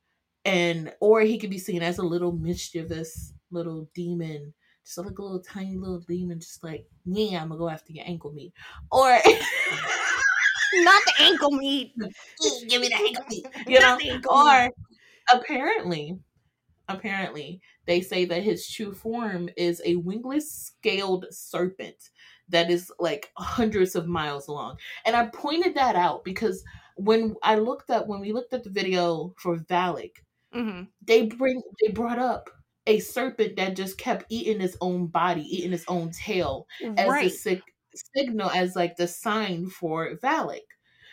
[0.45, 4.53] and or he could be seen as a little mischievous little demon
[4.87, 8.05] just like a little tiny little demon, just like, yeah, I'm gonna go after your
[8.07, 8.53] ankle meat.
[8.91, 9.09] Or
[10.73, 11.93] not the ankle meat.
[12.69, 13.45] Give me the ankle meat.
[13.67, 13.97] You know?
[14.29, 14.69] Or
[15.31, 16.17] apparently,
[16.87, 22.09] apparently, they say that his true form is a wingless scaled serpent
[22.49, 24.77] that is like hundreds of miles long.
[25.05, 26.63] And I pointed that out because
[26.95, 30.13] when I looked up when we looked at the video for Valak,
[30.55, 30.83] mm-hmm.
[31.05, 32.49] they bring they brought up
[32.87, 37.25] a serpent that just kept eating its own body, eating its own tail as right.
[37.25, 37.61] the sig-
[38.15, 40.61] signal, as like the sign for Valak.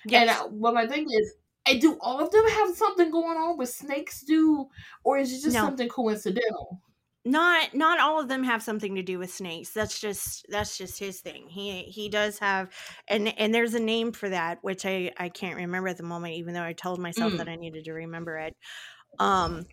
[0.06, 0.22] Yes.
[0.22, 1.34] And I, what my thing is,
[1.66, 4.68] and do all of them have something going on with snakes do,
[5.02, 5.64] or is it just no.
[5.64, 6.80] something coincidental?
[7.26, 9.70] Not not all of them have something to do with snakes.
[9.70, 11.46] That's just that's just his thing.
[11.48, 12.68] He he does have
[13.08, 16.34] and and there's a name for that, which I I can't remember at the moment,
[16.34, 17.38] even though I told myself mm.
[17.38, 18.54] that I needed to remember it.
[19.18, 19.64] Um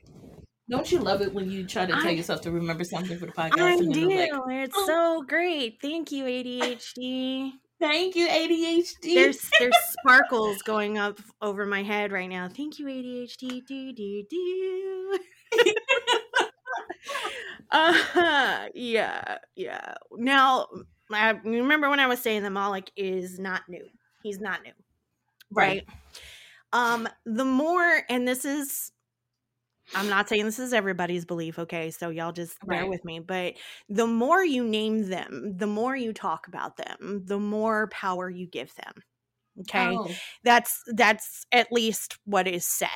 [0.72, 3.26] don't you love it when you try to tell I, yourself to remember something for
[3.26, 3.60] the podcast?
[3.60, 4.10] I do.
[4.10, 4.30] Like,
[4.64, 4.86] it's oh.
[4.88, 5.80] so great.
[5.82, 7.52] Thank you, ADHD.
[7.80, 9.16] Thank you, ADHD.
[9.16, 12.48] There's there's sparkles going up over my head right now.
[12.48, 13.66] Thank you, ADHD.
[13.66, 15.20] Do do do.
[17.72, 19.96] uh yeah, yeah.
[20.14, 20.68] Now
[21.12, 23.86] I remember when I was saying the Moloch is not new.
[24.24, 24.72] He's not new.
[25.52, 25.86] Right.
[25.86, 26.94] right.
[26.94, 28.94] Um, the more, and this is
[29.96, 31.92] I'm not saying this is everybody's belief, okay?
[31.92, 32.90] So y'all just bear right.
[32.90, 33.20] with me.
[33.20, 33.56] But
[33.90, 38.48] the more you name them, the more you talk about them, the more power you
[38.48, 38.94] give them.
[39.62, 39.96] Okay?
[39.98, 40.10] Oh.
[40.44, 42.90] That's that's at least what is said.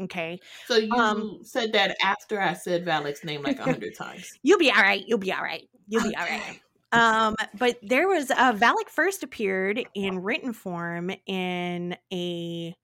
[0.00, 0.40] Okay.
[0.66, 4.38] So you um, said that after I said Valak's name like a hundred times.
[4.42, 5.04] You'll be all right.
[5.06, 5.68] You'll be all right.
[5.88, 6.60] You'll be all right.
[6.92, 12.74] Um, but there was uh Valak first appeared in written form in a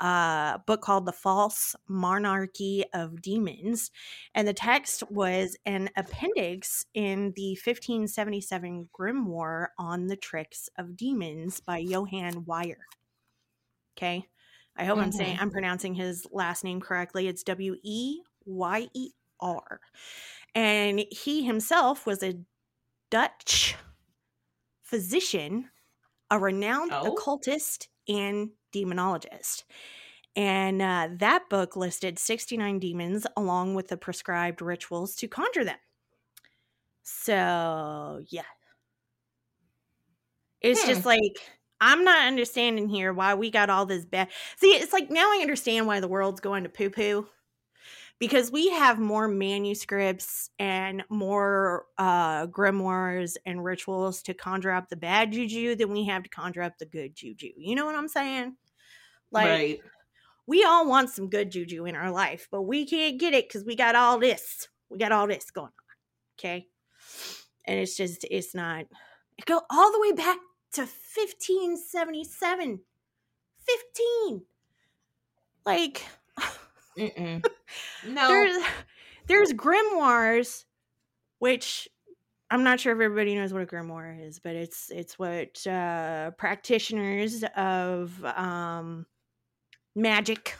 [0.00, 3.90] uh, book called The False Monarchy of Demons.
[4.34, 11.60] And the text was an appendix in the 1577 grimoire on the tricks of demons
[11.60, 12.86] by Johann Weyer.
[13.96, 14.26] Okay.
[14.76, 15.04] I hope mm-hmm.
[15.04, 15.42] I'm saying mm-hmm.
[15.42, 17.28] I'm pronouncing his last name correctly.
[17.28, 19.10] It's W E Y E
[19.40, 19.80] R.
[20.54, 22.34] And he himself was a
[23.10, 23.76] Dutch
[24.82, 25.68] physician,
[26.30, 27.12] a renowned oh.
[27.12, 29.64] occultist, and demonologist.
[30.36, 35.78] And uh, that book listed 69 demons along with the prescribed rituals to conjure them.
[37.02, 38.42] So, yeah.
[40.60, 40.88] It's hmm.
[40.88, 41.38] just like,
[41.80, 44.28] I'm not understanding here why we got all this bad.
[44.56, 47.26] See, it's like now I understand why the world's going to poo poo
[48.20, 54.96] because we have more manuscripts and more uh, grimoires and rituals to conjure up the
[54.96, 57.48] bad juju than we have to conjure up the good juju.
[57.56, 58.56] You know what I'm saying?
[59.32, 59.80] Like, right.
[60.46, 63.64] we all want some good juju in our life, but we can't get it because
[63.64, 64.68] we got all this.
[64.90, 65.72] We got all this going on.
[66.38, 66.66] Okay.
[67.66, 68.84] And it's just, it's not,
[69.38, 70.38] It go all the way back
[70.74, 72.80] to 1577.
[74.26, 74.42] 15.
[75.64, 76.04] Like
[76.98, 77.44] Mm-mm.
[78.06, 78.28] no.
[78.28, 78.64] there's
[79.26, 80.64] there's grimoires
[81.38, 81.88] which
[82.50, 86.32] I'm not sure if everybody knows what a grimoire is, but it's it's what uh,
[86.32, 89.06] practitioners of um,
[89.94, 90.56] magic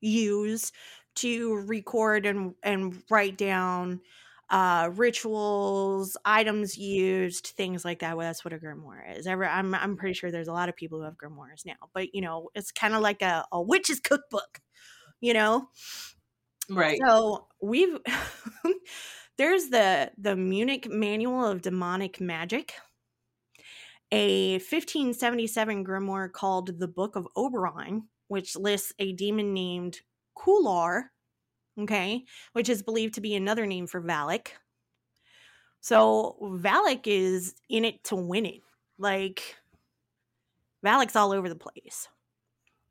[0.00, 0.72] use
[1.16, 4.00] to record and and write down
[4.48, 8.16] uh, rituals, items used, things like that.
[8.16, 9.26] Well, that's what a grimoire is.
[9.26, 12.14] Ever, I'm I'm pretty sure there's a lot of people who have grimoires now, but
[12.14, 14.60] you know, it's kind of like a, a witch's cookbook,
[15.20, 15.68] you know.
[16.68, 16.98] Right.
[17.04, 17.98] So we've
[19.38, 22.74] there's the the Munich Manual of Demonic Magic,
[24.12, 30.00] a 1577 grimoire called the Book of Oberon, which lists a demon named
[30.36, 31.04] Kular
[31.78, 34.48] okay, which is believed to be another name for Valak.
[35.80, 38.60] So Valak is in it to win it.
[38.98, 39.56] Like
[40.84, 42.08] Valak's all over the place.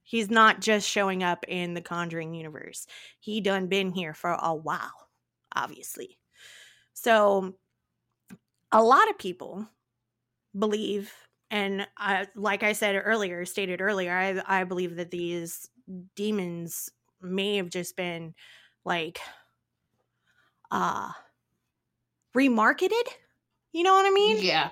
[0.05, 2.87] He's not just showing up in the Conjuring universe.
[3.19, 5.09] He done been here for a while,
[5.55, 6.19] obviously.
[6.93, 7.57] So
[8.71, 9.67] a lot of people
[10.57, 11.13] believe
[11.51, 15.69] and I, like I said earlier, stated earlier, I, I believe that these
[16.15, 16.89] demons
[17.21, 18.35] may have just been
[18.85, 19.19] like
[20.71, 21.11] uh
[22.35, 23.07] remarketed
[23.71, 24.71] you know what i mean yeah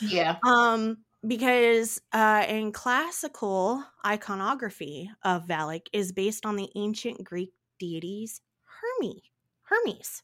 [0.00, 7.52] yeah um because uh in classical iconography of Valak is based on the ancient greek
[7.78, 9.22] deities hermes
[9.62, 10.22] hermes.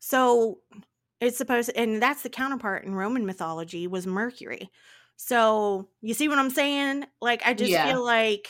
[0.00, 0.58] So
[1.20, 4.70] it's supposed and that's the counterpart in roman mythology was mercury.
[5.16, 7.04] So you see what i'm saying?
[7.20, 7.86] Like i just Yeah.
[7.86, 8.48] feel like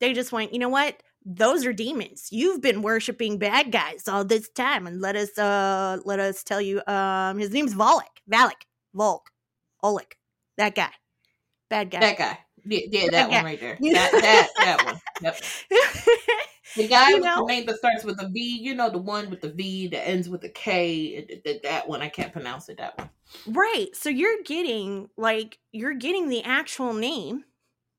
[0.00, 1.02] they just went you know what?
[1.24, 2.28] Those are demons.
[2.30, 6.60] You've been worshiping bad guys all this time, and let us uh let us tell
[6.60, 8.62] you um his name's Volek, Valak,
[8.94, 9.30] Volk,
[9.82, 10.16] Oleg,
[10.60, 10.90] that guy,
[11.68, 12.00] bad guy.
[12.00, 15.36] that guy yeah, yeah that That one right there that that that one yep
[16.76, 17.36] the guy You with know?
[17.46, 20.06] the name that starts with a v you know the one with the v that
[20.06, 23.10] ends with a k th- th- that one i can't pronounce it that one
[23.46, 23.88] right.
[23.94, 27.44] So you're getting like you're getting the actual name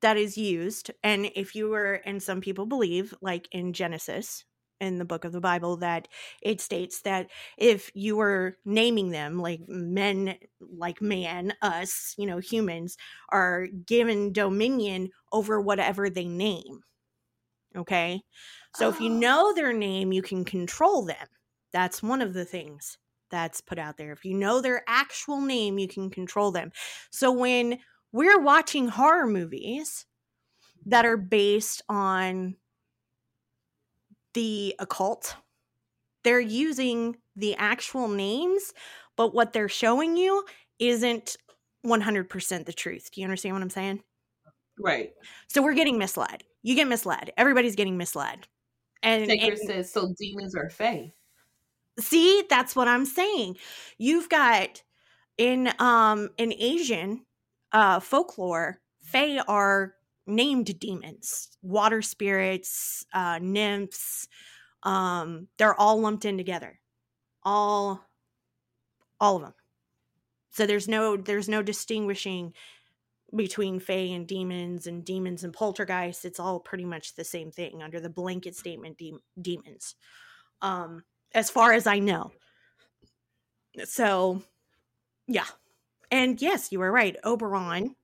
[0.01, 4.43] that is used, and if you were, and some people believe, like in Genesis.
[4.81, 6.09] In the book of the Bible, that
[6.41, 12.39] it states that if you were naming them like men, like man, us, you know,
[12.39, 12.97] humans,
[13.29, 16.81] are given dominion over whatever they name.
[17.75, 18.21] Okay.
[18.73, 19.11] So if you Oh.
[19.11, 21.27] know their name, you can control them.
[21.71, 22.97] That's one of the things
[23.29, 24.11] that's put out there.
[24.11, 26.71] If you know their actual name, you can control them.
[27.11, 27.79] So when
[28.11, 30.05] we're watching horror movies
[30.85, 32.57] that are based on
[34.33, 35.35] the occult,
[36.23, 38.73] they're using the actual names,
[39.17, 40.43] but what they're showing you
[40.79, 41.37] isn't
[41.85, 43.09] 100% the truth.
[43.11, 44.03] Do you understand what I'm saying?
[44.79, 45.11] right
[45.47, 46.43] So we're getting misled.
[46.63, 47.31] You get misled.
[47.37, 48.47] Everybody's getting misled.
[49.03, 51.13] And, and says so demons are fey
[51.99, 53.57] see, that's what I'm saying.
[53.97, 54.83] You've got
[55.37, 57.25] in um in Asian
[57.71, 59.95] uh folklore, fae are
[60.31, 64.27] named demons, water spirits, uh nymphs.
[64.83, 66.79] Um they're all lumped in together.
[67.43, 68.03] All
[69.19, 69.53] all of them.
[70.51, 72.53] So there's no there's no distinguishing
[73.35, 77.81] between fae and demons and demons and poltergeists it's all pretty much the same thing
[77.81, 79.95] under the blanket statement de- demons
[80.61, 82.31] um as far as i know
[83.85, 84.41] so
[85.27, 85.45] yeah
[86.11, 87.95] and yes you were right oberon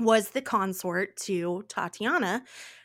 [0.00, 2.42] was the consort to tatiana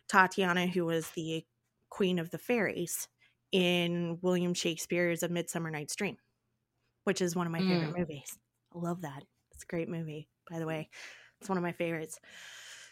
[0.08, 1.44] tatiana who was the
[1.90, 3.08] queen of the fairies
[3.52, 6.18] in william shakespeare's a midsummer night's dream
[7.04, 8.00] which is one of my favorite mm.
[8.00, 8.38] movies
[8.76, 10.98] i love that it's a great movie by the way mm.
[11.40, 12.20] it's one of my favorites.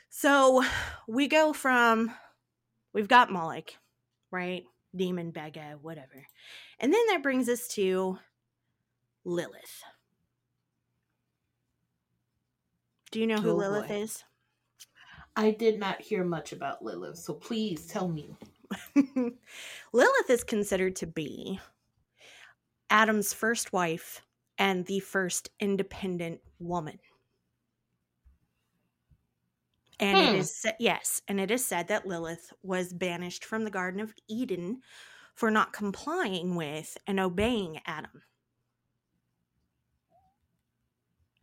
[0.10, 0.64] So
[1.08, 2.14] we go from
[2.94, 3.74] we've got Moloch,
[4.32, 4.64] right?
[4.96, 6.28] Demon, guy, whatever.
[6.80, 8.20] And then that brings us to
[9.26, 9.84] Lilith.
[13.14, 13.96] Do you know who Oh, Lilith boy.
[13.96, 14.24] is?
[15.36, 18.36] i did not hear much about lilith so please tell me
[19.94, 21.60] Lilith is considered to be
[22.90, 24.22] Adam's first wife
[24.58, 27.00] and the first independent woman.
[30.00, 30.28] And Hmm.
[30.28, 34.14] it is yes, and it is said that Lilith was banished from the Garden of
[34.28, 34.82] Eden
[35.36, 38.24] for not complying with and obeying Adam.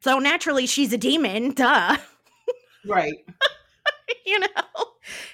[0.00, 1.96] So naturally, she's a demon, duh.
[2.86, 3.14] right
[4.26, 4.46] you know,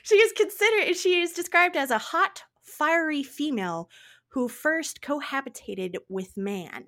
[0.03, 3.89] she is considered, she is described as a hot, fiery female
[4.29, 6.87] who first cohabitated with man.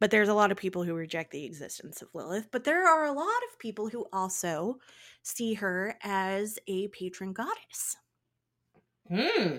[0.00, 3.04] But there's a lot of people who reject the existence of Lilith, but there are
[3.04, 4.78] a lot of people who also
[5.22, 7.96] see her as a patron goddess.
[9.08, 9.58] Hmm.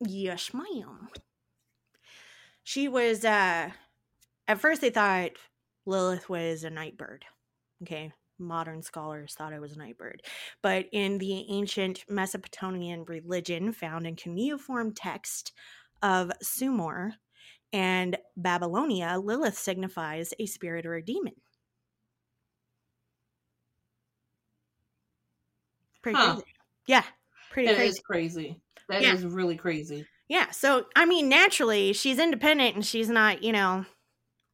[0.00, 1.08] Yes, ma'am.
[2.64, 3.70] She was uh
[4.48, 5.32] at first they thought
[5.86, 7.24] Lilith was a nightbird.
[7.82, 8.12] Okay.
[8.38, 10.22] Modern scholars thought it was a nightbird.
[10.62, 15.52] But in the ancient Mesopotamian religion found in cuneiform text
[16.02, 17.14] of Sumer
[17.72, 21.34] and Babylonia, Lilith signifies a spirit or a demon.
[26.02, 26.34] Pretty Huh.
[26.34, 26.46] crazy.
[26.86, 27.04] Yeah.
[27.50, 27.88] Pretty That crazy.
[27.88, 28.62] is crazy.
[28.88, 29.28] That is Yeah.
[29.30, 30.06] really crazy.
[30.28, 30.50] Yeah.
[30.50, 33.84] So, I mean, naturally, she's independent and she's not, you know,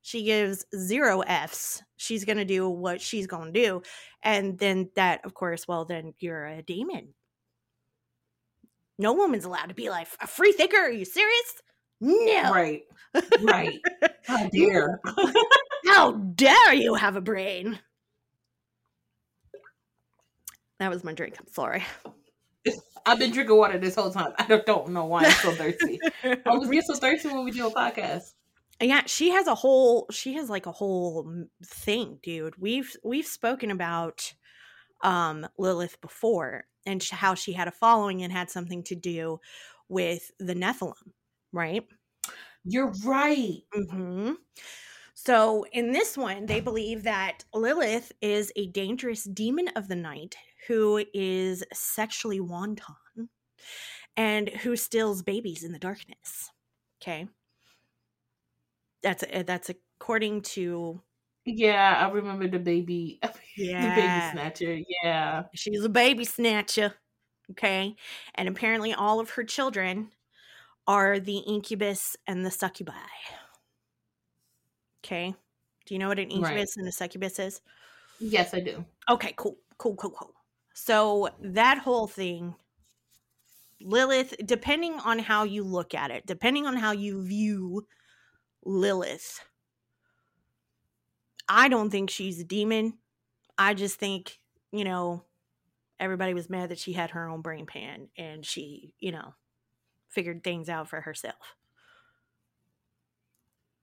[0.05, 1.83] she gives zero F's.
[1.97, 3.83] She's going to do what she's going to do.
[4.23, 7.15] And then that, of course, well, then you're a demon.
[8.99, 10.77] No woman's allowed to be like, a free thinker?
[10.77, 11.63] Are you serious?
[12.03, 12.53] No.
[12.53, 12.83] Right.
[13.41, 13.81] Right.
[14.27, 15.01] How dare.
[15.87, 17.79] How dare you have a brain?
[20.81, 21.37] That was my drink.
[21.41, 21.83] I'm sorry.
[23.07, 24.35] I've been drinking water this whole time.
[24.39, 25.99] I don't, don't know why I'm so thirsty.
[26.23, 28.35] I always get so thirsty when we do a podcast.
[28.81, 32.55] Yeah she has a whole she has like a whole thing dude.
[32.59, 34.35] We've we've spoken about
[35.03, 39.41] um lilith before and how she had a following and had something to do
[39.89, 41.13] with the nephilim
[41.53, 41.85] right?
[42.65, 43.63] You're right.
[43.75, 44.33] hmm
[45.15, 50.37] so in this one they believe that lilith is a dangerous demon of the night
[50.67, 53.29] who is sexually wanton
[54.17, 56.51] and who steals babies in the darkness
[57.03, 57.29] okay
[59.05, 61.01] that's that's according to
[61.45, 63.21] Yeah, I remember the baby,
[63.57, 64.79] the baby snatcher.
[65.03, 65.45] Yeah.
[65.55, 66.95] She's a baby snatcher.
[67.53, 67.97] Okay.
[68.35, 70.13] And apparently all of her children
[70.87, 72.93] are the incubus and the succubi.
[75.05, 75.35] Okay.
[75.87, 76.57] Do you know what an Right.
[76.57, 77.61] incubus and a succubus is?
[78.19, 78.85] Yes, I do.
[79.11, 79.59] Okay, cool.
[79.79, 80.35] Cool, cool, cool.
[80.75, 82.57] So that whole thing,
[83.81, 87.87] Lilith, depending on how you look at it, depending on how you view
[88.65, 89.45] Lilith,
[91.49, 92.99] I don't think she's a demon.
[93.59, 94.41] I just think,
[94.73, 95.25] you know,
[96.01, 99.35] everybody was mad that she had her own brain pan and she, you know,
[100.11, 101.57] figured things out for herself.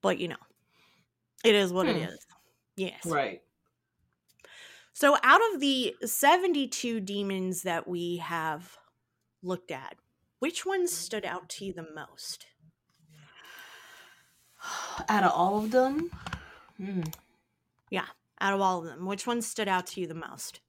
[0.02, 0.38] But, you know,
[1.44, 2.04] it is what it Hmm.
[2.10, 2.26] is.
[2.78, 3.06] Yes.
[3.06, 3.44] Right.
[4.94, 8.78] So, out of the 72 demons that we have
[9.44, 9.98] looked at,
[10.40, 12.48] which ones stood out to you the most?
[15.10, 16.12] Out of all of them,
[16.78, 17.02] hmm.
[17.90, 18.06] yeah,
[18.40, 20.60] Out of all of them, which one stood out to you the most?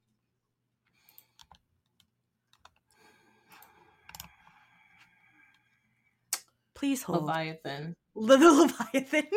[6.82, 7.26] Please hold.
[7.26, 7.94] Leviathan.
[8.16, 9.28] The, the Leviathan.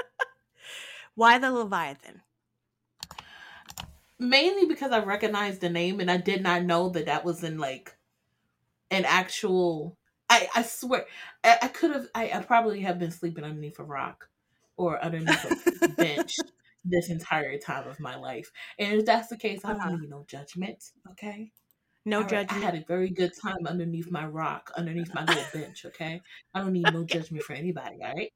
[1.14, 2.20] Why the Leviathan?
[4.18, 7.56] Mainly because I recognized the name and I did not know that that was in
[7.56, 7.96] like
[8.90, 9.96] an actual.
[10.30, 11.06] I I swear
[11.44, 12.08] I, I could have.
[12.14, 14.30] I, I probably have been sleeping underneath a rock
[14.78, 15.56] or underneath a
[15.88, 16.44] bench
[16.84, 18.50] this entire time of my life.
[18.78, 19.90] And if that's the case, I Uh-huh.
[19.90, 20.84] don't need no judgment.
[21.12, 21.52] Okay.
[22.06, 22.48] No All right, judgment.
[22.48, 25.84] I had a very good time underneath my rock, underneath my little bench.
[25.86, 26.22] Okay.
[26.54, 27.98] I don't need no judgment for anybody.
[28.04, 28.32] All right.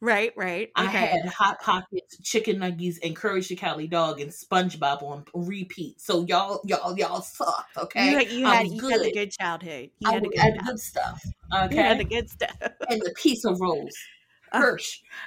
[0.00, 0.70] Right, right.
[0.76, 6.00] I had hot pockets, chicken nuggets, and curry chicali dog and SpongeBob on repeat.
[6.00, 7.66] So y'all, y'all, y'all suck.
[7.76, 8.10] Okay.
[8.10, 9.30] You, had- you, had, you had a good.
[9.30, 9.90] childhood.
[10.00, 11.22] You I had good, I had good stuff.
[11.70, 12.56] You had the good stuff.
[12.90, 13.94] and the pizza rolls.
[14.52, 14.76] Uh,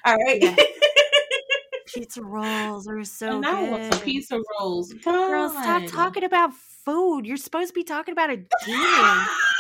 [0.06, 0.42] All right.
[0.42, 0.56] yeah.
[1.88, 3.72] Pizza rolls are so and I good.
[3.72, 4.94] want some pizza rolls.
[4.94, 7.26] Girl, stop talking about food.
[7.26, 9.26] You're supposed to be talking about a demon.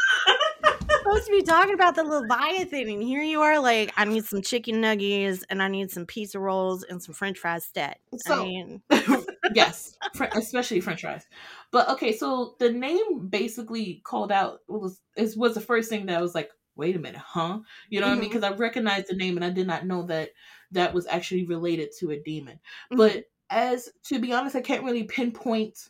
[1.07, 4.41] Supposed to be talking about the Leviathan, and here you are like, I need some
[4.41, 7.99] chicken nuggets and I need some pizza rolls and some French fries stat.
[8.13, 8.81] I So- mean,
[9.53, 9.95] yes,
[10.35, 11.25] especially French fries.
[11.71, 16.17] But okay, so the name basically called out was is was the first thing that
[16.17, 17.59] I was like, wait a minute, huh?
[17.89, 18.29] You know what I mean?
[18.29, 20.31] Because I recognized the name and I did not know that
[20.71, 22.59] that was actually related to a demon.
[22.91, 22.97] Mhm.
[22.97, 25.89] But as to be honest, I can't really pinpoint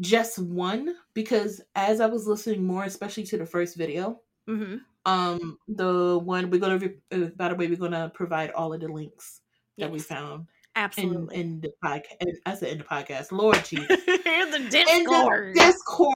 [0.00, 4.80] just one because as I was listening more, especially to the first video, Mhm.
[5.06, 8.80] um, the one we're gonna re- uh, by the way, we're gonna provide all of
[8.80, 9.40] the links
[9.78, 11.36] that we found in absolutely.
[11.36, 12.36] in the podcast.
[12.44, 15.54] I said in the podcast, Lord Jesus, Here's the in Discord.
[15.54, 16.14] the Discord,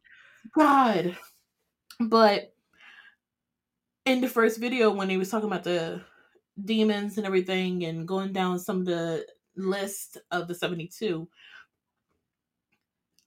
[0.57, 1.17] God.
[1.99, 2.55] But
[4.07, 6.03] in the first video, when he was talking about the
[6.65, 9.27] demons and everything, and going down some of the
[9.57, 11.29] list of the seventy-two,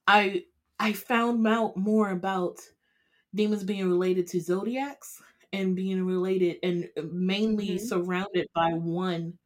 [0.06, 0.46] I
[0.78, 2.58] I found out more about
[3.34, 7.78] demons being related to zodiacs and being related and mainly Mhm.
[7.78, 9.38] surrounded by one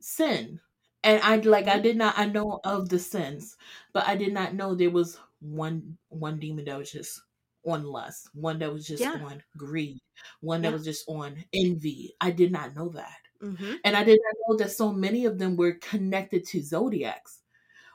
[0.00, 0.60] sin.
[1.04, 3.56] And I like I did not I know of the sins,
[3.92, 7.20] but I did not know there was one one demon that was just
[7.66, 9.20] on lust, one that was just Yeah.
[9.20, 9.98] on greed,
[10.40, 10.62] one Yeah.
[10.62, 12.14] that was just on envy.
[12.20, 13.18] I did not know that.
[13.42, 13.82] Mm-hmm.
[13.84, 17.41] And I did not know that so many of them were connected to zodiacs,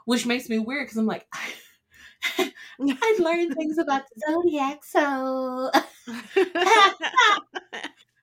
[0.08, 1.28] which makes me weird because I'm like,
[2.39, 5.70] I learned things about the zodiac, so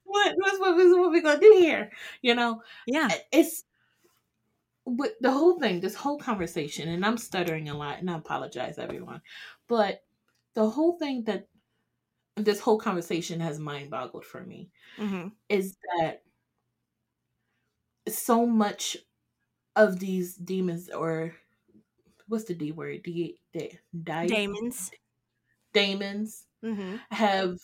[0.05, 1.93] what, what's what, what's what we gonna do here?
[2.23, 3.09] You know, yeah.
[3.31, 3.65] it's
[4.87, 8.79] but the whole thing, this whole conversation, and I'm stuttering a lot, and I apologize,
[8.79, 9.21] everyone,
[9.69, 10.05] but
[10.55, 11.49] the whole thing that
[12.37, 15.29] this whole conversation has mind boggled for me Mm-hmm.
[15.49, 16.23] is that
[18.09, 18.97] so much
[19.77, 21.35] of these demons or
[22.29, 23.03] what's the D word?
[23.05, 24.91] D, D, di- Damons.
[25.73, 26.97] Daemons Mm-hmm.
[27.11, 27.59] have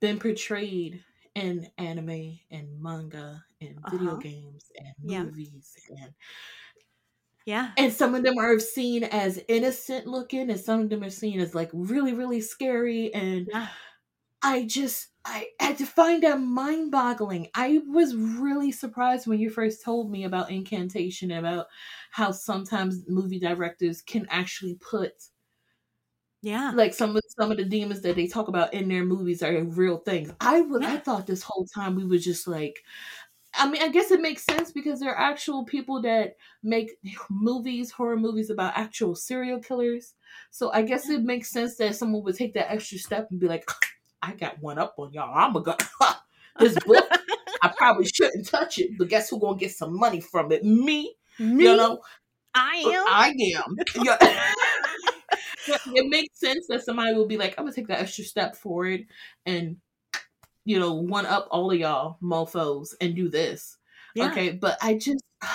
[0.00, 4.18] been portrayed in anime and manga and video Uh-huh.
[4.18, 5.26] games and Yeah.
[5.26, 6.14] movies and
[7.44, 7.72] Yeah.
[7.76, 11.40] and some of them are seen as innocent looking and some of them are seen
[11.40, 13.68] as like really really scary and Yeah.
[14.42, 17.48] I just I had to find that mind boggling.
[17.54, 21.66] I was really surprised when you first told me about incantation about
[22.10, 25.28] how sometimes movie directors can actually put
[26.42, 26.72] Yeah.
[26.72, 29.64] like some of some of the demons that they talk about in their movies are
[29.64, 30.32] real things.
[30.40, 32.78] I would I thought this whole time we were just like
[33.54, 36.98] I mean, I guess it makes sense because there are actual people that make
[37.30, 40.14] movies, horror movies about actual serial killers.
[40.52, 43.48] So I guess it makes sense that someone would take that extra step and be
[43.48, 43.68] like,
[44.22, 45.32] I got one up on y'all.
[45.34, 45.76] I'm gonna
[46.58, 47.04] this book.
[47.62, 50.64] I probably shouldn't touch it, but guess who gonna get some money from it?
[50.64, 51.14] Me.
[51.38, 52.00] Me, You know,
[52.54, 53.06] I am.
[53.06, 53.76] I am.
[53.94, 54.18] Yeah.
[55.66, 59.06] it makes sense that somebody will be like, I'm gonna take that extra step forward
[59.46, 59.76] and
[60.66, 63.78] you know, one up all of y'all mofos and do this.
[64.14, 64.26] Yeah.
[64.26, 65.24] Okay, but I just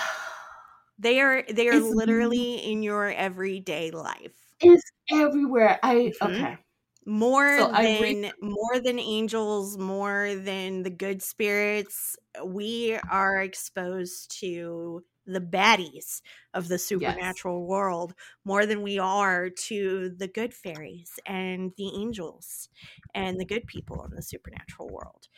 [0.98, 4.54] They are they are It's literally in your everyday life.
[4.60, 5.78] it's everywhere.
[5.82, 6.22] I Mhm.
[6.28, 6.58] okay.
[7.06, 13.40] More So than re- more than angels, more than the good spirits, uh, we are
[13.42, 16.20] exposed to the baddies
[16.54, 22.68] of the supernatural world more than we are to the good fairies and the angels
[23.14, 25.28] and the good people in the supernatural world.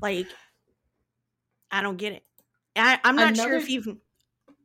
[0.00, 0.38] Like
[1.70, 2.24] I don't get it.
[2.76, 3.86] I, I'm not sure if you've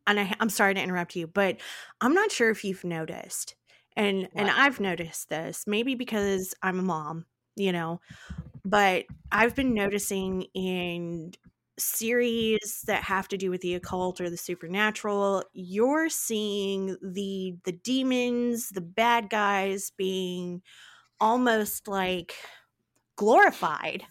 [0.08, 1.62] and I, I'm sorry to interrupt you, but
[2.01, 3.57] I'm not sure if you've noticed,
[3.98, 7.26] and and I've noticed this maybe because I'm a mom,
[7.56, 8.00] you know,
[8.32, 8.70] mm-hmm.
[8.70, 11.34] but I've been noticing in
[11.80, 17.72] series that have to do with the occult or the supernatural, you're seeing the the
[17.72, 20.62] demons, the bad guys being
[21.20, 22.34] almost like
[23.16, 24.06] glorified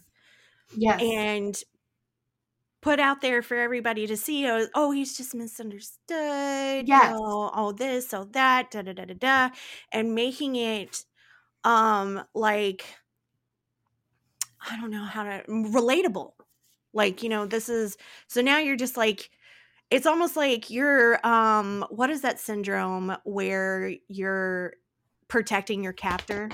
[0.77, 1.01] Yes.
[1.01, 1.63] and
[2.81, 4.47] put out there for everybody to see.
[4.49, 6.89] Oh, oh he's just misunderstood.
[6.89, 7.11] Yes.
[7.11, 9.51] You know, oh, this, oh, that, da da da da da,
[9.93, 11.05] and making it
[11.65, 12.85] um like
[14.71, 16.33] I don't know how to relatable.
[16.93, 17.97] Like you know, this is
[18.29, 19.31] so now you're just like.
[19.89, 24.73] It's almost like you're um what is that syndrome where you're
[25.29, 26.49] protecting your captor?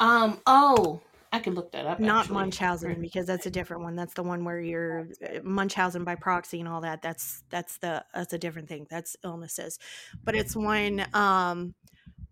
[0.00, 1.00] um oh
[1.34, 1.98] I can look that up.
[1.98, 2.34] not actually.
[2.34, 3.96] Munchausen because that's a different one.
[3.96, 7.02] That's the one where you're uh, Munchausen by proxy and all that.
[7.02, 8.86] That's that's the that's a different thing.
[8.88, 9.78] That's illnesses,
[10.24, 11.74] but it's one um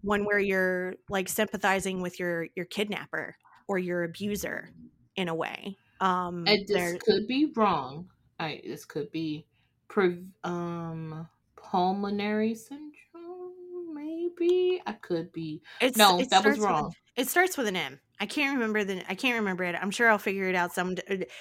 [0.02, 3.36] one where you're like sympathizing with your your kidnapper
[3.68, 4.70] or your abuser
[5.16, 5.76] in a way.
[6.00, 8.08] Um, And this could be wrong.
[8.38, 9.46] I this could be
[9.88, 13.94] pre- um pulmonary syndrome.
[13.94, 15.62] Maybe I could be.
[15.80, 16.92] it's No, it that was with wrong.
[17.16, 18.00] it starts with an M.
[18.22, 19.02] I can't remember the.
[19.10, 19.74] I can't remember it.
[19.74, 20.94] I'm sure I'll figure it out some.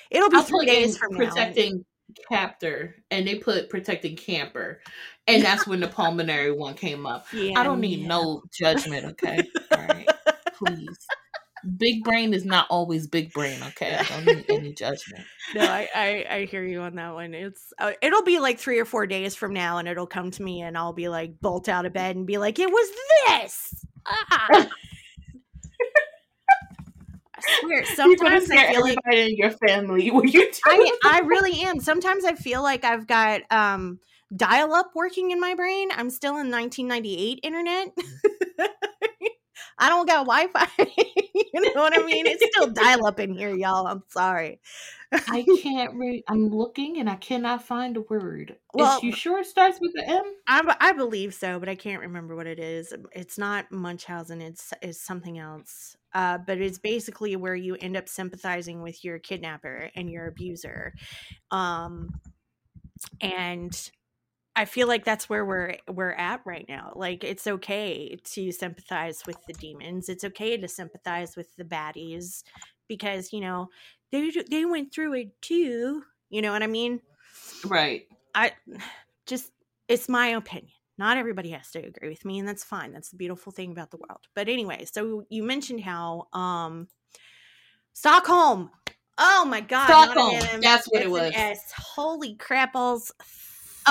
[0.10, 1.30] It'll be I'll three days from now.
[1.30, 1.86] protecting
[2.28, 4.82] captor, and they put protecting camper,
[5.28, 7.28] and that's when the pulmonary one came up.
[7.32, 8.08] Yeah, I don't need yeah.
[8.08, 9.48] no judgment, okay?
[9.72, 10.10] All right,
[10.56, 11.06] please.
[11.78, 13.96] Big brain is not always big brain, okay?
[14.00, 15.24] I don't need any judgment.
[15.54, 17.36] no, I, I I hear you on that one.
[17.36, 20.42] It's uh, it'll be like three or four days from now, and it'll come to
[20.42, 22.90] me, and I'll be like bolt out of bed and be like, "It was
[23.28, 24.68] this." Ah.
[27.48, 30.22] I swear, sometimes I feel like in your family you
[30.66, 31.80] I I really am.
[31.80, 34.00] Sometimes I feel like I've got um
[34.36, 35.90] dial up working in my brain.
[35.94, 37.90] I'm still in 1998 internet.
[39.78, 40.68] I don't got Wi-Fi.
[41.54, 42.28] you know what I mean?
[42.28, 43.88] It's still dial up in here, y'all.
[43.88, 44.60] I'm sorry.
[45.12, 46.24] I can't read.
[46.28, 48.58] I'm looking and I cannot find a word.
[48.74, 50.24] Well- Is you sure it starts with the M?
[50.48, 52.94] I, I believe so, but I can't remember what it is.
[53.12, 54.42] It's not Munchausen.
[54.42, 55.98] It's it's something else.
[56.14, 60.94] Uh, but it's basically where you end up sympathizing with your kidnapper and your abuser.
[61.52, 62.10] Um,
[63.22, 63.92] and
[64.56, 66.92] I feel like that's where we're we're at right now.
[66.96, 70.10] Like it's okay to sympathize with the demons.
[70.10, 72.44] It's okay to sympathize with the baddies
[72.88, 73.70] because, you know,
[74.12, 76.04] they they went through it too.
[76.30, 77.00] You know what I mean?
[77.66, 78.04] Right.
[78.36, 78.52] I
[79.26, 79.52] just
[79.88, 80.74] it's my opinion.
[81.02, 82.92] Not everybody has to agree with me and that's fine.
[82.94, 84.20] That's the beautiful thing about the world.
[84.36, 86.90] But anyway, so you mentioned how um
[87.94, 88.70] Stockholm.
[89.18, 89.88] Oh my god.
[89.88, 90.62] Stockholm.
[90.62, 91.34] That's what it was.
[91.36, 91.72] S.
[91.76, 93.12] Holy crapples.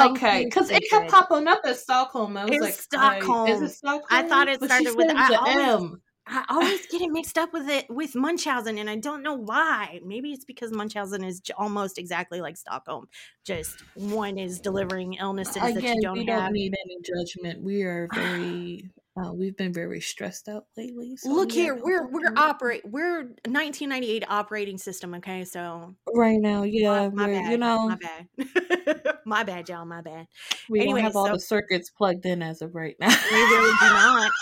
[0.00, 2.36] Okay, because it kept popping up as Stockholm.
[2.36, 3.48] I was It's like, Stockholm.
[3.48, 4.06] I, is it Stockholm?
[4.08, 6.02] I thought it But started with- I always- M.
[6.30, 10.00] I always get it mixed up with it with Munchausen, and I don't know why.
[10.04, 13.08] Maybe it's because Munchausen is j- almost exactly like Stockholm.
[13.44, 16.44] Just one is delivering illnesses that you don't we have.
[16.44, 17.62] don't need any judgment.
[17.62, 18.88] We are very,
[19.20, 21.16] uh, we've been very stressed out lately.
[21.16, 25.14] so Look we here, we're we're operate we're 1998 operating system.
[25.14, 26.62] Okay, so right now.
[26.62, 30.26] Yeah, my we're, bad, you know, my bad, my bad, y'all, my bad.
[30.68, 33.08] we Anyway, don't have all the circuits plugged in as of right now.
[33.08, 34.30] We really do not.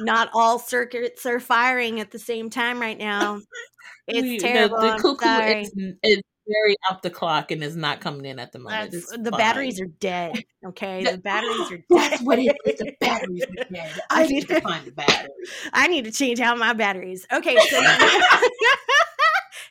[0.00, 3.40] Not all circuits are firing at the same time right now.
[4.08, 4.78] It's We- terrible.
[4.80, 5.72] The, cuckoo is,
[6.02, 8.90] is very off the clock and is not coming in at the moment.
[8.90, 9.38] That's, the fine.
[9.38, 10.42] batteries are dead.
[10.66, 12.10] Okay, the batteries are dead.
[12.10, 12.78] That's what it is.
[12.78, 14.00] The batteries are dead.
[14.10, 15.28] I I need to find the battery.
[15.72, 17.24] I need to change out my batteries.
[17.32, 17.80] Okay, so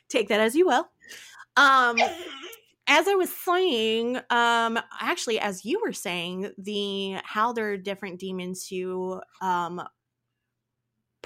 [0.08, 0.88] take that as you will.
[1.56, 1.98] Um,
[2.86, 8.18] as I was saying, um, actually, as you were saying, the how there are different
[8.20, 9.82] demons who um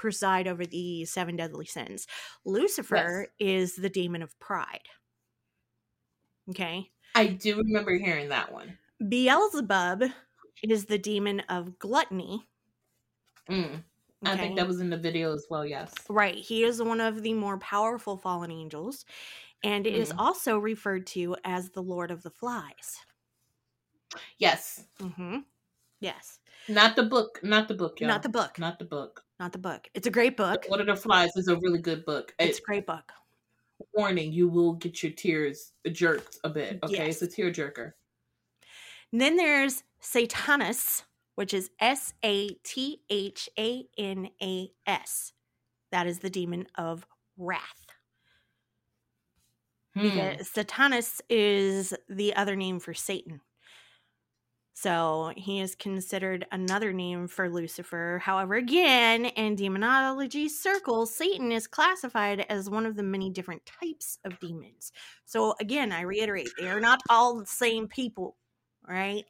[0.04, 2.06] preside over the seven deadly sins.
[2.44, 4.88] Lucifer is the demon of pride.
[6.48, 6.92] Okay.
[7.14, 8.78] I do remember hearing that one.
[9.08, 10.02] Beelzebub
[10.62, 12.48] is the demon of gluttony.
[13.48, 13.84] Mm.
[14.26, 14.38] I okay?
[14.38, 15.64] think that was in the video as well.
[15.66, 15.94] Yes.
[16.08, 16.36] Right.
[16.36, 19.04] He is one of the more powerful fallen angels
[19.62, 20.18] and is Mhm.
[20.18, 22.98] also referred to as the Lord of the Flies.
[24.38, 24.86] Yes.
[25.00, 25.44] hmm
[26.00, 26.40] Yes.
[26.68, 27.40] Not the book.
[27.42, 28.00] Not the book.
[28.02, 28.08] Y'all.
[28.08, 28.58] Not the book.
[28.58, 29.23] Not the book.
[29.40, 29.88] Not the book.
[29.94, 30.64] It's a great book.
[30.68, 32.34] What are the flies is a really good book.
[32.38, 33.12] It's a great book.
[33.92, 34.32] warning.
[34.32, 36.78] You will get your tears jerked a bit.
[36.84, 37.20] Okay, Yes.
[37.20, 37.92] it's a tear jerker.
[39.12, 41.02] And then there's Sathanas,
[41.34, 45.32] which is S A T H A N A S.
[45.90, 47.06] That is the demon of
[47.36, 47.86] wrath.
[49.94, 50.02] Hmm.
[50.02, 53.40] because Sathanas is the other name for Satan.
[54.76, 58.20] So he is considered another name for Lucifer.
[58.22, 64.18] However, again, in demonology circles, Satan is classified as one of the many different types
[64.24, 64.90] of demons.
[65.24, 68.36] So again, I reiterate, they are not all the same people,
[68.86, 69.24] right?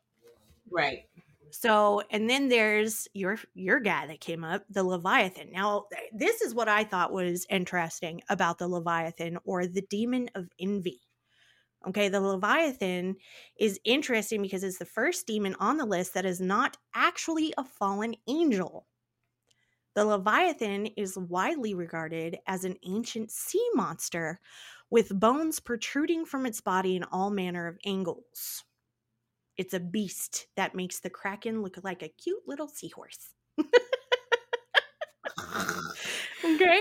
[0.73, 1.05] Right.
[1.51, 5.53] So, and then there's your your guy that came up, the Leviathan.
[5.53, 10.49] Now, this is what I thought was interesting about the Leviathan or the demon of
[10.59, 11.03] envy.
[11.87, 13.17] Okay, the Leviathan
[13.59, 17.65] is interesting because it's the first demon on the list that is not actually a
[17.65, 18.87] fallen angel.
[19.95, 24.41] The Leviathan is widely regarded as an ancient sea monster
[24.91, 28.65] with bones protruding from its body in all manner of angles.
[29.57, 33.35] It's a beast that makes the Kraken look like a cute little seahorse.
[36.45, 36.81] Okay.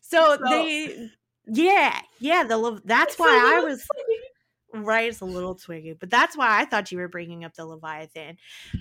[0.00, 1.10] So, So- they
[1.46, 3.84] yeah, yeah, the that's It's why I was
[4.74, 7.66] right it's a little twiggy, but that's why I thought you were bringing up the
[7.66, 8.38] Leviathan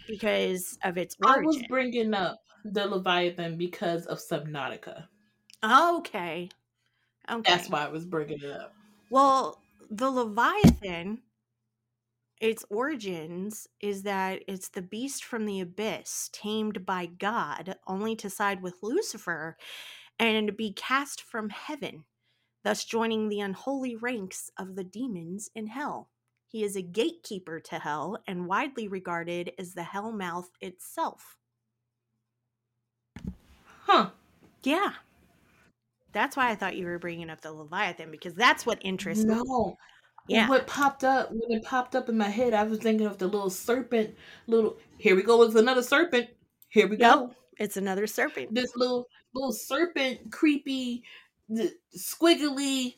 [0.08, 5.06] because of its I was bringing up the Leviathan because of Subnautica.
[5.64, 6.50] okay.
[7.30, 7.52] Okay.
[7.52, 8.74] That's why I was bringing it up.
[9.10, 11.20] Well, the Leviathan,
[12.40, 18.30] its origins is that it's the beast from the abyss, tamed by God, only to
[18.30, 19.58] side with Lucifer
[20.20, 22.06] and be cast from heaven,
[22.64, 26.10] thus joining the unholy ranks of the demons in hell.
[26.48, 31.38] He is a gatekeeper to hell and widely regarded as the hell mouth itself.
[33.66, 34.10] Huh.
[34.64, 34.94] Yeah.
[36.12, 39.36] That's why I thought you were bringing up the Leviathan because that's what interests me.
[39.36, 39.78] No.
[40.28, 40.48] Yeah.
[40.50, 43.28] What popped up when it popped up in my head, I was thinking of the
[43.28, 44.16] little serpent.
[44.48, 46.30] Little here we go with another serpent.
[46.70, 47.14] Here we Yep.
[47.14, 47.36] go.
[47.60, 48.54] It's another serpent.
[48.54, 51.04] This little little serpent, creepy,
[51.98, 52.96] squiggly.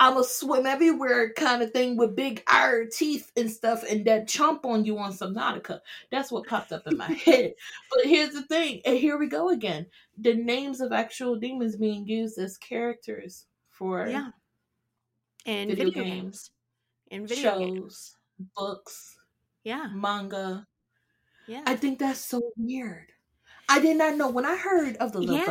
[0.00, 4.64] I'ma swim everywhere kind of thing with big iron teeth and stuff, and that chomp
[4.64, 5.80] on you on Subnautica.
[6.12, 7.54] That's what popped up in my head.
[7.90, 9.86] But here's the thing, and here we go again.
[10.16, 14.30] The names of actual demons being used as characters for Yeah.
[15.46, 16.50] In Video video, games.
[17.10, 18.16] In video shows, games.
[18.56, 19.18] books,
[19.64, 19.88] Yeah.
[19.92, 20.66] manga.
[21.48, 21.62] Yeah.
[21.66, 23.12] I think that's so weird.
[23.68, 25.44] I did not know when I heard of the Yeah.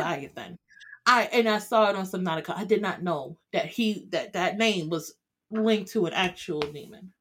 [1.08, 2.54] I and I saw it on Subnautica.
[2.54, 5.14] I did not know that he that that name was
[5.50, 7.12] linked to an actual demon.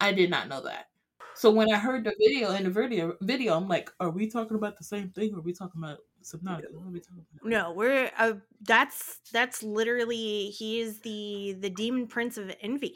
[0.00, 0.86] I did not know that.
[1.34, 4.56] So when I heard the video in the video video, I'm like, are we talking
[4.56, 5.34] about the same thing?
[5.34, 6.70] Or are we talking about Subnautica?
[6.72, 7.50] We talking about?
[7.50, 12.94] No, we're uh, that's that's literally he is the the demon prince of envy.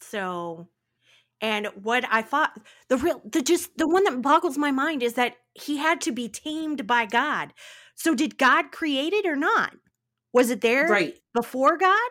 [0.00, 0.68] So,
[1.40, 5.14] and what I thought the real the just the one that boggles my mind is
[5.14, 7.52] that he had to be tamed by God.
[7.98, 9.74] So did God create it or not?
[10.32, 11.18] Was it there Right.
[11.34, 12.10] before God?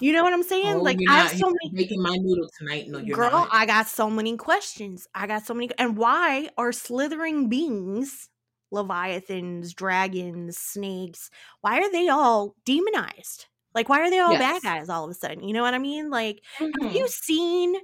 [0.00, 0.80] You know what I'm saying?
[0.80, 2.86] Oh, like I have so many making my noodle tonight.
[2.88, 3.50] No, you're girl, not.
[3.50, 5.06] I got so many questions.
[5.14, 8.28] I got so many and why are slithering beings,
[8.70, 13.46] leviathans, dragons, snakes, why are they all demonized?
[13.74, 15.44] Like why are they all bad guys all of a sudden?
[15.44, 16.10] You know what I mean?
[16.10, 16.42] Like
[16.80, 16.94] have Mhm.
[16.94, 17.74] you seen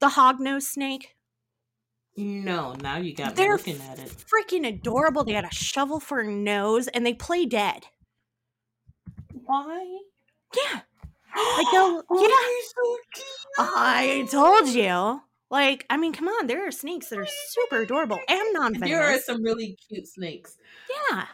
[0.00, 1.15] the hognose snake?
[2.16, 4.10] No, now you got me They're looking at it.
[4.10, 5.24] freaking adorable.
[5.24, 7.86] They got a shovel for a nose and they play dead.
[9.44, 9.98] Why?
[10.56, 10.80] Yeah.
[11.36, 12.22] Like they'll Oh,
[13.58, 13.58] yeah.
[13.58, 13.64] so.
[13.76, 15.20] I told you.
[15.50, 18.88] Like, I mean, come on, there are snakes that are super adorable and non venomous.
[18.90, 20.56] There are some really cute snakes.
[21.10, 21.26] Yeah.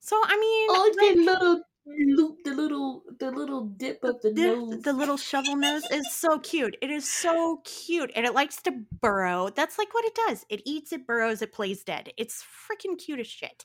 [0.00, 4.46] So I mean, Oh, like, little loop, the little, the little dip of the the,
[4.46, 4.82] nose.
[4.82, 6.76] the little shovel nose is so cute.
[6.82, 9.50] It is so cute, and it likes to burrow.
[9.50, 10.44] That's like what it does.
[10.48, 12.10] It eats, it burrows, it plays dead.
[12.16, 13.64] It's freaking cute as shit.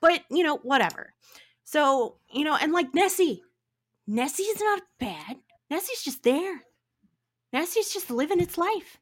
[0.00, 1.14] But you know, whatever.
[1.64, 3.42] So you know, and like Nessie,
[4.06, 5.36] Nessie is not bad.
[5.70, 6.62] Nessie's just there.
[7.52, 8.98] Nessie's just living its life.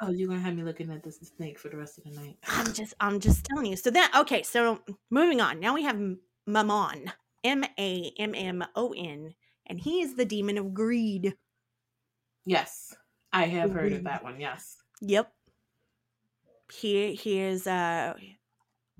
[0.00, 2.36] oh, you're gonna have me looking at this snake for the rest of the night.
[2.48, 3.76] I'm just I'm just telling you.
[3.76, 4.80] So then okay, so
[5.10, 5.60] moving on.
[5.60, 5.98] Now we have
[6.46, 7.12] Mammon.
[7.44, 9.34] M A M M O N.
[9.66, 11.34] And he is the demon of greed.
[12.44, 12.94] Yes,
[13.32, 14.40] I have heard of that one.
[14.40, 14.76] Yes.
[15.00, 15.32] Yep.
[16.72, 18.14] He he is uh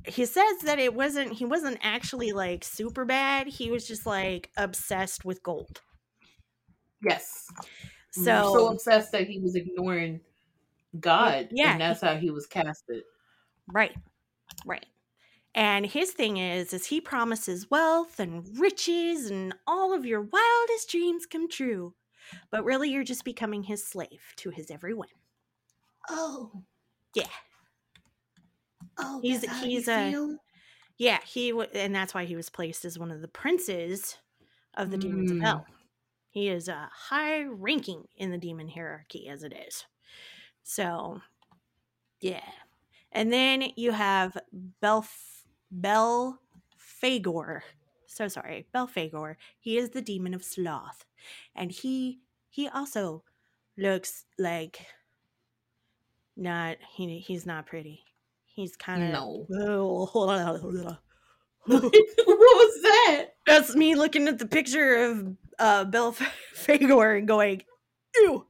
[0.06, 3.46] he says that it wasn't he wasn't actually like super bad.
[3.46, 5.80] He was just like obsessed with gold.
[7.02, 7.46] Yes.
[8.12, 10.20] So, so obsessed that he was ignoring
[11.00, 11.48] God.
[11.50, 11.72] Yeah.
[11.72, 13.02] And that's how he was casted.
[13.72, 13.94] Right.
[14.64, 14.86] Right.
[15.54, 20.90] And his thing is is he promises wealth and riches and all of your wildest
[20.90, 21.94] dreams come true.
[22.50, 25.08] But really you're just becoming his slave to his every whim.
[26.08, 26.50] Oh.
[27.14, 27.28] Yeah.
[28.98, 30.36] Oh, He's- he's a- feel?
[30.96, 34.16] Yeah, he w- and that's why he was placed as one of the princes
[34.74, 35.42] of the demons of Mm.
[35.42, 35.66] hell.
[36.30, 39.84] He is a high ranking in the demon hierarchy as it is.
[40.62, 41.20] So,
[42.20, 42.48] yeah.
[43.12, 44.36] And then you have
[44.82, 45.33] Belf
[45.80, 47.60] Belphegor.
[48.06, 49.36] So sorry, Belphegor.
[49.58, 51.04] He is the demon of sloth.
[51.54, 53.24] And he he also
[53.76, 54.86] looks like
[56.36, 58.04] not he he's not pretty.
[58.46, 59.46] He's kind of No.
[61.66, 63.26] what was that?
[63.46, 66.12] That's me looking at the picture of uh, Belle
[66.54, 67.62] Fagor and going,
[68.14, 68.46] ew.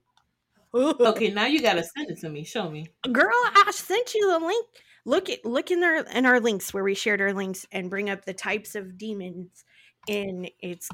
[0.74, 2.42] Okay, now you gotta send it to me.
[2.42, 2.88] Show me.
[3.12, 4.66] Girl, I sent you the link.
[5.04, 8.08] Look at look in our in our links where we shared our links and bring
[8.10, 9.64] up the types of demons
[10.08, 10.88] in it's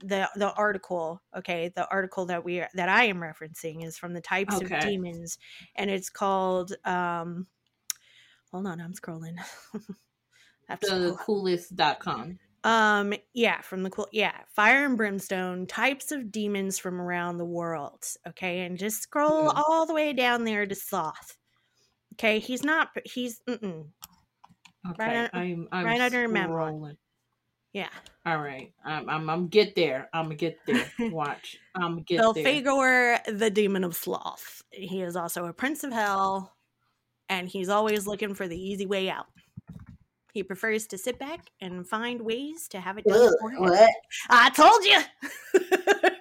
[0.00, 1.22] the the article.
[1.36, 4.78] Okay, the article that we are, that I am referencing is from the types of
[4.80, 5.38] demons,
[5.76, 6.72] and it's called.
[6.84, 7.46] um
[8.50, 9.38] Hold on, I'm scrolling.
[10.80, 12.38] The coolest.com.
[12.64, 17.44] Um, yeah, from the cool, yeah, fire and brimstone, types of demons from around the
[17.44, 18.04] world.
[18.26, 19.56] Okay, and just scroll Mhm.
[19.56, 21.36] all the way down there to Sloth.
[22.22, 23.84] Okay, he's not, he's, mm-mm.
[24.88, 25.04] Okay.
[25.04, 26.96] Right under- I'm, I'm right under Mammon.
[27.72, 27.88] yeah.
[28.24, 28.72] All right.
[28.84, 30.08] I'm, I'm I'm get there.
[30.12, 30.88] I'm gonna get there.
[31.10, 31.56] Watch.
[31.74, 32.44] I'm gonna get there.
[32.44, 34.62] Belphegor, the demon of sloth.
[34.70, 36.52] He is also a prince of hell,
[37.28, 39.26] and he's always looking for the easy way out.
[40.32, 43.62] He prefers to sit back and find ways to have it done Ugh, for him.
[43.62, 43.90] what?
[44.30, 46.10] I told you.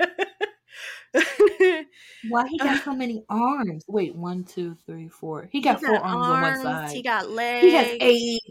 [2.24, 3.84] Why he got uh, so many arms?
[3.88, 5.47] Wait, one, two, three, four.
[5.51, 6.91] He got He four arms, on one side.
[6.93, 7.62] He got legs.
[7.62, 8.41] He has eight.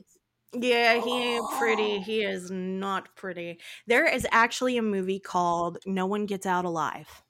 [0.53, 1.99] Yeah, he ain't pretty.
[1.99, 2.01] Oh.
[2.01, 3.61] He is not pretty.
[3.87, 7.23] There is actually a movie called No One Gets Out Alive.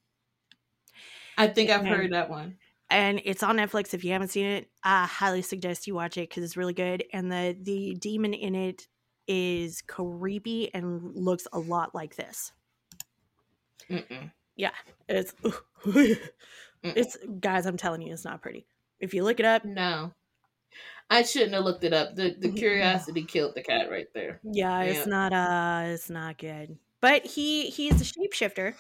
[1.37, 1.89] I think I've Okay.
[1.89, 2.59] heard that one.
[2.91, 3.95] And it's on Netflix.
[3.95, 7.05] If you haven't seen it, I highly suggest you watch it because it's really good.
[7.13, 8.89] And the the demon in it
[9.29, 12.53] is creepy and looks a lot like this.
[13.91, 14.33] Mm-mm.
[14.61, 14.73] Yeah,
[15.09, 15.35] it's
[16.85, 18.67] it's guys, I'm telling you, it's not pretty.
[19.01, 20.13] If you look it up, No,
[21.11, 22.15] I shouldn't have looked it up.
[22.15, 24.41] The the curiosity killed the cat right there.
[24.43, 26.79] yeah, it's not uh it's not good.
[27.01, 28.75] But he he's a shapeshifter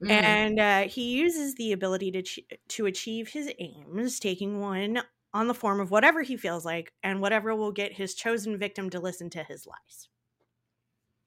[0.00, 0.10] Mhm.
[0.10, 5.02] and uh, he uses the ability to ch- to achieve his aims, taking one
[5.34, 8.90] on the form of whatever he feels like, and whatever will get his chosen victim
[8.90, 10.08] to listen to his lies.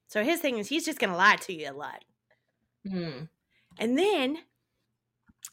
[0.07, 2.05] So his thing is he's just gonna lie to you a lot,
[2.85, 3.25] Hmm.
[3.77, 4.37] And then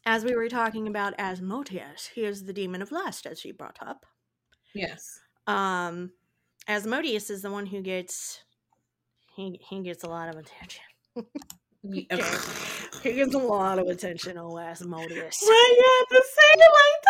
[0.05, 3.79] as we were talking about Asmodeus, he is the demon of lust, as she brought
[3.81, 4.07] up.
[4.75, 5.21] Yes.
[5.47, 6.13] Um,
[6.67, 8.43] Asmodeus is the one who gets
[9.35, 10.85] he he gets a lot of attention.
[13.03, 15.39] He gets a lot of attention, oh Asmodeus.
[15.43, 17.08] Why you have to say it like that?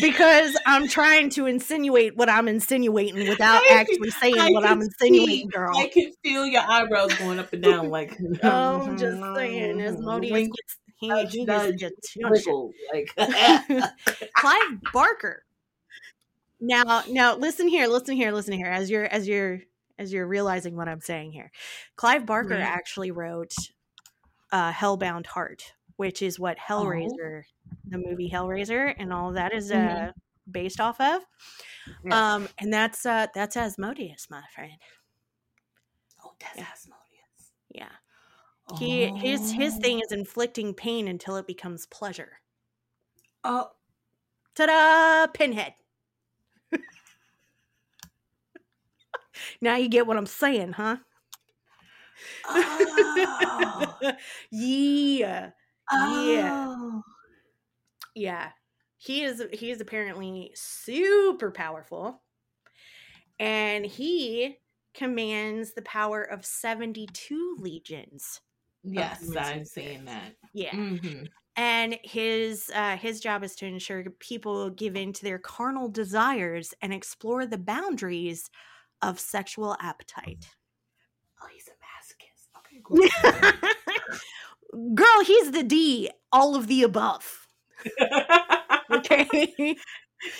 [0.00, 4.64] Because I'm trying to insinuate what I'm insinuating without I can- actually saying I what
[4.66, 5.76] I'm insinuating, see- girl.
[5.76, 8.16] I can feel your eyebrows going up and down like.
[8.42, 12.30] Oh, I'm just saying, Asmodeus Wink, gets he, nudge, he nudge, gets attention.
[12.30, 13.10] wiggle, like.
[14.36, 15.42] Clive Barker.
[16.60, 18.66] Now, now, listen here, listen here, listen here.
[18.66, 19.60] As you're, as you're,
[19.98, 21.50] as you're realizing what I'm saying here,
[21.96, 22.60] Clive Barker Right.
[22.60, 23.52] actually wrote
[24.52, 27.42] uh, "Hellbound Heart," which is what Hellraiser,
[27.86, 30.12] the movie Hellraiser, and all that is uh, Mhm.
[30.50, 31.22] based off of.
[32.04, 32.12] Yes.
[32.14, 34.72] Um, and that's uh, that's Asmodeus, my friend.
[36.24, 36.66] oh, that's yeah.
[36.72, 37.52] Asmodeus.
[37.70, 37.92] Yeah,
[38.78, 39.78] he his his Oh.
[39.80, 42.40] thing is inflicting pain until it becomes pleasure.
[43.44, 43.70] Oh,
[44.54, 45.26] Ta-da!
[45.32, 45.74] Pinhead.
[49.60, 50.96] now you get what I'm saying, huh?
[52.48, 53.98] oh,
[54.50, 55.50] yeah.
[55.90, 55.92] Yeah.
[55.92, 56.32] oh.
[56.32, 57.00] Yeah.
[58.98, 62.22] He is he is apparently super powerful.
[63.38, 64.56] And he
[64.94, 68.40] commands the power of 72 legions.
[68.82, 70.34] Yes, I'm seeing that.
[70.54, 70.72] Yeah.
[70.74, 71.24] hmm
[71.56, 76.72] And his uh, his job is to ensure people give in to their carnal desires
[76.80, 78.50] and explore the boundaries
[79.02, 80.48] of sexual appetite.
[81.42, 82.48] Oh, he's a masochist.
[82.58, 82.98] Okay, cool.
[84.94, 87.45] Girl, he's the D, all of the above.
[88.88, 89.76] Okay.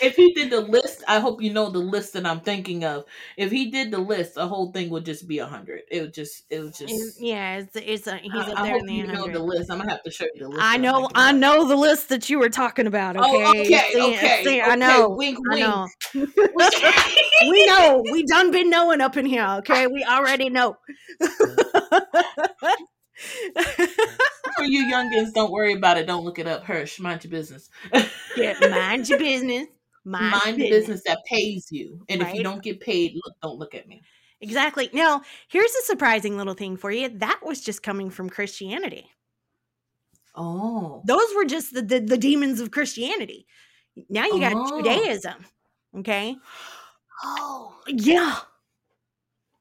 [0.01, 3.03] if he did the list, I hope you know the list that I'm thinking of.
[3.35, 5.81] If he did the list, the whole thing would just be a hundred.
[5.91, 6.93] It would just, it would just.
[6.93, 9.27] It's- yeah, it's it's a, he's I, up I there hope in the you know
[9.27, 9.69] the list.
[9.69, 10.61] I'm gonna have to show you the list.
[10.63, 13.17] I know, I know the list that you were talking about.
[13.17, 14.61] Oh, okay, Oh, okay, See- okay, see, okay.
[14.61, 15.87] I know, Wink, I know.
[17.49, 19.45] we know, we done been knowing up in here.
[19.59, 20.77] Okay, we already know.
[24.67, 26.07] You youngins, don't worry about it.
[26.07, 26.63] Don't look it up.
[26.63, 27.69] Hirsch, mind your business.
[28.35, 29.67] yeah, mind your business.
[30.05, 32.03] Mind, mind your the business that pays you.
[32.09, 34.01] And if you don't get paid, look, don't look at me.
[34.39, 34.89] Exactly.
[34.93, 37.09] Now, here's a surprising little thing for you.
[37.09, 39.09] That was just coming from Christianity.
[40.35, 41.01] Oh.
[41.05, 43.47] Those were just the, the, the demons of Christianity.
[44.09, 44.81] Now you got Oh.
[44.81, 45.45] Judaism.
[45.99, 46.35] Okay.
[47.23, 47.73] Oh.
[47.87, 48.35] Yeah.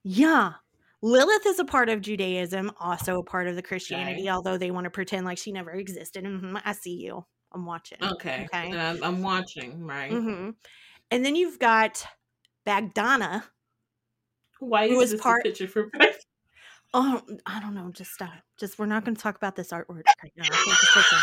[0.02, 0.52] Yeah.
[1.02, 4.30] Lilith is a part of Judaism, also a part of the Christianity, Okay.
[4.30, 6.24] although they want to pretend like she never existed.
[6.24, 7.24] Mhm, I see you.
[7.52, 7.98] I'm watching.
[8.02, 8.46] Okay.
[8.52, 8.70] Okay.
[8.70, 10.10] And I'm, watching, right?
[10.10, 10.50] hmm
[11.10, 12.04] And then you've got
[12.66, 13.44] Bagdana.
[14.58, 15.90] Why is is this part- picture for
[16.94, 17.90] Oh, I don't know.
[17.92, 18.30] Just stop.
[18.58, 20.44] Just we're not going to talk about this artwork right now.
[20.46, 21.18] Okay, just listen.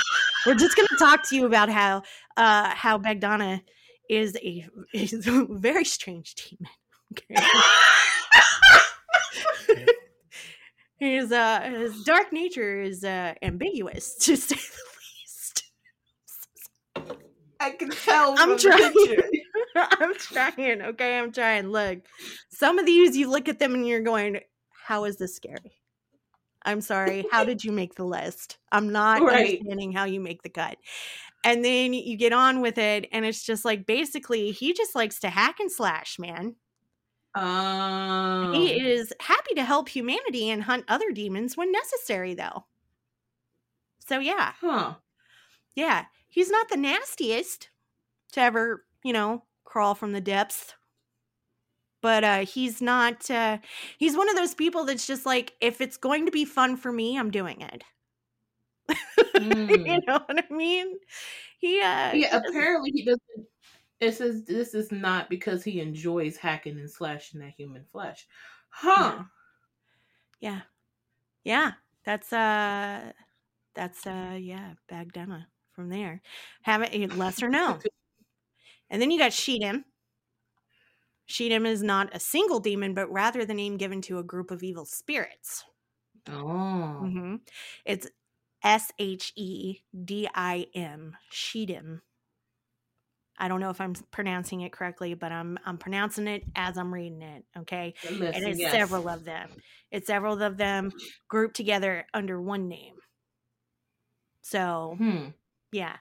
[0.46, 2.04] we're just going to talk to you about how
[2.38, 3.62] uh how Bagdana
[4.10, 6.70] is a is a very strange demon.
[7.14, 7.36] Okay.
[10.98, 14.84] his uh his dark nature is uh ambiguous to say the
[15.22, 15.64] least.
[17.60, 18.36] I can tell.
[18.38, 18.94] I'm trying.
[19.76, 20.82] I'm trying.
[20.82, 21.70] Okay, I'm trying.
[21.70, 22.00] Look,
[22.50, 24.40] some of these you look at them and you're going,
[24.86, 25.78] "How is this scary?"
[26.66, 27.26] I'm sorry.
[27.30, 28.58] How did you make the list?
[28.72, 29.60] I'm not Right.
[29.60, 30.78] understanding how you make the cut.
[31.44, 35.20] And then you get on with it, and it's just like basically he just likes
[35.22, 36.56] to hack and slash, man.
[37.36, 38.52] Oh.
[38.54, 42.66] He is happy to help humanity and hunt other demons when necessary, though.
[44.06, 44.96] So yeah, Huh.
[45.76, 47.70] yeah, he's not the nastiest
[48.34, 50.76] to ever, you know, crawl from the depths.
[52.02, 53.60] But uh he's not uh
[53.98, 56.92] he's one of those people that's just like if it's going to be fun for
[56.92, 57.84] me, I'm doing it.
[59.40, 59.70] Mm.
[59.86, 60.96] you know what I mean?
[61.60, 63.48] He uh Yeah, apparently he doesn't.
[64.04, 68.28] It says this is not because he enjoys hacking and slashing at human flesh.
[68.70, 69.24] Huh.
[70.42, 70.62] yeah.
[71.44, 71.72] Yeah.
[72.04, 73.14] That's uh
[73.76, 76.22] that's uh yeah, Bagdana from there.
[76.64, 77.80] Haven't lesser known.
[78.90, 79.86] And then you got Shedim.
[81.28, 84.64] Shedim is not a single demon, but rather the name given to a group of
[84.64, 85.64] evil spirits.
[86.28, 87.00] Oh.
[87.04, 87.36] Mm-hmm.
[87.86, 88.08] It's
[88.64, 92.02] S H E D I M, Shedim.
[93.38, 96.94] I don't know if I'm pronouncing it correctly, but I'm I'm pronouncing it as I'm
[96.94, 97.44] reading it.
[97.58, 98.72] Okay, Listen, it is yes.
[98.72, 99.50] several of them.
[99.92, 100.92] It's several of them
[101.28, 102.96] grouped together under one name.
[104.42, 105.28] So Hmm.
[105.72, 105.98] yeah.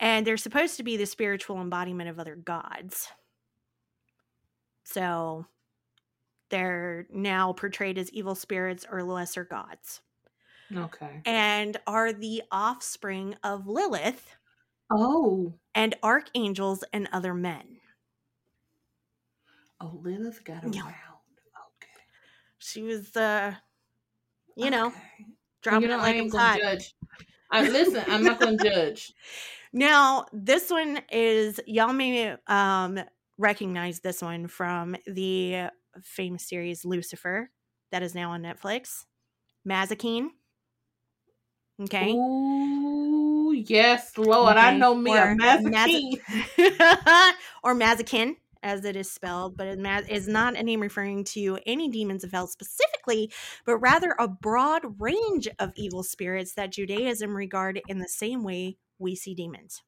[0.00, 3.08] And they're supposed to be the spiritual embodiment of other gods.
[4.84, 5.46] So
[6.50, 10.00] they're now portrayed as evil spirits or lesser gods.
[10.74, 11.20] Okay.
[11.24, 14.34] and are the offspring of Lilith
[14.90, 15.54] Oh.
[15.74, 17.78] and archangels and other men.
[19.80, 20.82] Oh, Lilith got Yeah.
[20.82, 20.94] around.
[21.76, 21.92] Okay.
[22.58, 23.54] She was, uh,
[24.56, 24.92] you know,
[25.62, 26.94] dropping you know, it I like ain't it's gonna judge.
[27.50, 28.04] I listen.
[28.08, 29.12] I'm not gonna judge.
[29.72, 32.98] Now, this one is y'all may um
[33.36, 35.68] recognize this one from the
[36.02, 37.50] famous series Lucifer
[37.92, 39.04] that is now on Netflix.
[39.68, 40.28] Mazikeen.
[41.82, 42.12] Okay.
[42.12, 43.15] Ooh,
[43.56, 46.20] yes, Lord, I know me a or Mazikeen.
[47.62, 51.58] or Mazakin, as it is spelled, but it ma- is not a name referring to
[51.66, 53.30] any demons of hell specifically,
[53.64, 58.76] but rather a broad range of evil spirits that Judaism regard in the same way
[58.98, 59.82] we see demons.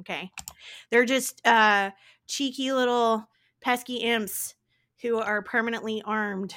[0.00, 0.30] Okay,
[0.90, 1.90] they're just uh,
[2.28, 3.28] cheeky little
[3.60, 4.54] pesky imps
[5.02, 6.54] who are permanently armed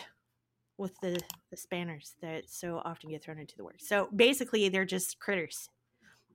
[0.78, 3.80] with the the spanners that so often get thrown into the work.
[3.80, 5.70] So basically, they're just critters.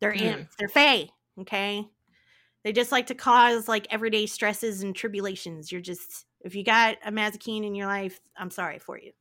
[0.01, 0.21] They're Mm.
[0.21, 0.57] imps.
[0.59, 1.09] They're fae.
[1.41, 1.87] Okay.
[2.65, 5.71] They just like to cause like everyday stresses and tribulations.
[5.71, 9.13] You're just if you got a Mazikeen in your life, I'm sorry for you.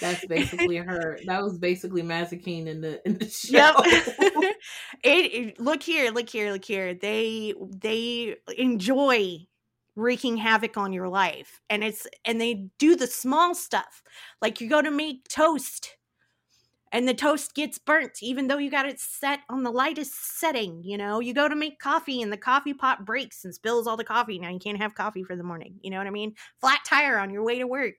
[0.00, 1.18] That's basically her.
[1.26, 3.56] That was basically Mazikeen in the in the show.
[3.56, 3.74] Yep.
[5.02, 6.94] it, it- look here, look here, look here.
[6.94, 9.46] They they enjoy
[9.94, 11.60] wreaking havoc on your life.
[11.70, 14.02] And it's and they do the small stuff.
[14.42, 15.96] Like you go to make toast
[16.96, 20.82] and the toast gets burnt even though you got it set on the lightest setting,
[20.82, 21.20] you know?
[21.20, 24.38] You go to make coffee and the coffee pot breaks and spills all the coffee.
[24.38, 25.78] Now you can't have coffee for the morning.
[25.82, 26.34] You know what I mean?
[26.60, 27.96] Flat tire on your way to work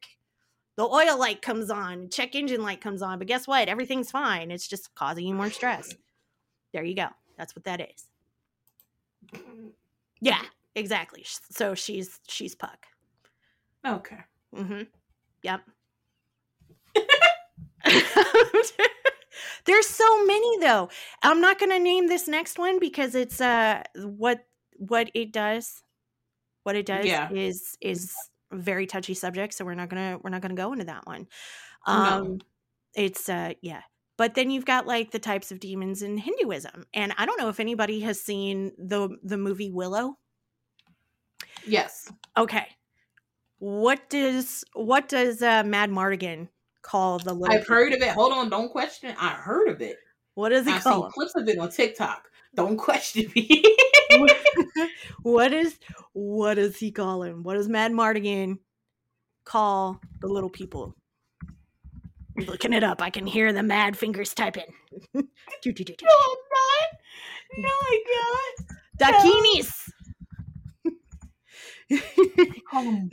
[0.77, 3.67] the oil light comes on, check engine light comes on, but guess what?
[3.67, 4.51] Everything's fine.
[4.51, 5.93] It's just causing you more stress.
[6.71, 7.07] There you go.
[7.35, 9.41] That's what that is.
[10.21, 10.41] Yeah,
[10.75, 11.25] exactly.
[11.51, 12.85] So she's she's Puck.
[13.85, 14.19] Okay.
[14.55, 14.83] Mm-hmm.
[15.41, 15.61] Yep.
[19.65, 20.89] There's so many though.
[21.23, 24.45] I'm not gonna name this next one because it's uh what
[24.77, 25.83] what it does.
[26.63, 27.29] What it does Yeah.
[27.31, 28.13] is is
[28.51, 31.27] very touchy subject, so we're not gonna we're not gonna go into that one.
[31.87, 31.93] No.
[31.93, 32.39] Um
[32.93, 33.81] it's uh yeah.
[34.17, 36.85] But then you've got like the types of demons in Hinduism.
[36.93, 40.17] And I don't know if anybody has seen the the movie Willow.
[41.67, 42.11] Yes.
[42.37, 42.65] Okay.
[43.59, 46.47] What does what does uh, Madmartigan
[46.81, 47.55] call the little?
[47.55, 48.09] I've heard of it.
[48.09, 48.49] Hold on.
[48.49, 49.15] Don't question.
[49.19, 49.97] I heard of it.
[50.35, 52.29] What does he I've call seen clips of it on TikTok.
[52.55, 53.63] Don't question me.
[55.23, 55.79] what is
[56.13, 57.43] what does he call him?
[57.43, 58.59] What does Madmartigan
[59.45, 60.95] call the little people?
[62.37, 63.01] I'm looking it up.
[63.01, 64.73] I can hear the mad fingers typing.
[65.13, 65.23] no, I'm
[66.53, 66.89] not.
[67.57, 68.03] No, I
[68.99, 69.89] got Dakinis.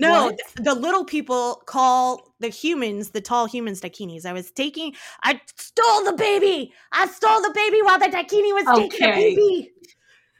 [0.00, 4.26] No, th- the little people call the humans, the tall humans, dakinis.
[4.26, 6.72] I was taking, I stole the baby.
[6.92, 9.72] I stole the baby while the dakini was taking the baby.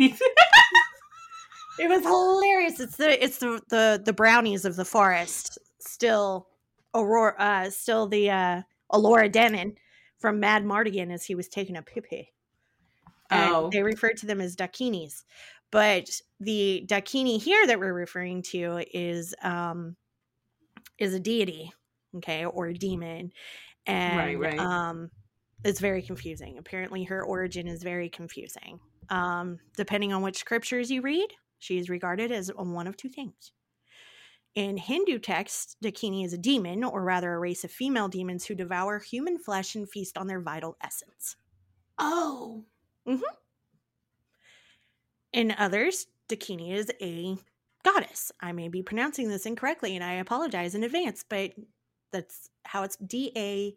[1.77, 2.79] It was hilarious.
[2.79, 5.59] It's the it's the the, the brownies of the forest.
[5.81, 6.47] Still,
[6.95, 8.63] Aurora, uh, still the uh,
[8.93, 9.75] Elora Danan
[10.21, 12.29] from Madmartigan as he was taking a pee
[13.31, 13.71] and Oh.
[13.71, 15.25] they refer to them as dakinis.
[15.75, 19.97] But the dakini here that we're referring to is um
[20.99, 21.73] is a deity,
[22.19, 23.33] okay, or a demon.
[23.85, 24.57] And right.
[24.61, 25.11] um
[25.65, 26.59] it's very confusing.
[26.59, 28.79] Apparently her origin is very confusing.
[29.11, 33.51] Um depending on which scriptures you read, she is regarded as one of two things.
[34.55, 38.55] In Hindu texts, Dakini is a demon, or rather a race of female demons who
[38.55, 41.35] devour human flesh and feast on their vital essence.
[41.99, 42.65] Oh.
[45.35, 47.37] In others, Dakini is a
[47.85, 48.31] goddess.
[48.41, 51.51] I may be pronouncing this incorrectly and I apologize in advance, but
[52.13, 53.77] that's how it's D A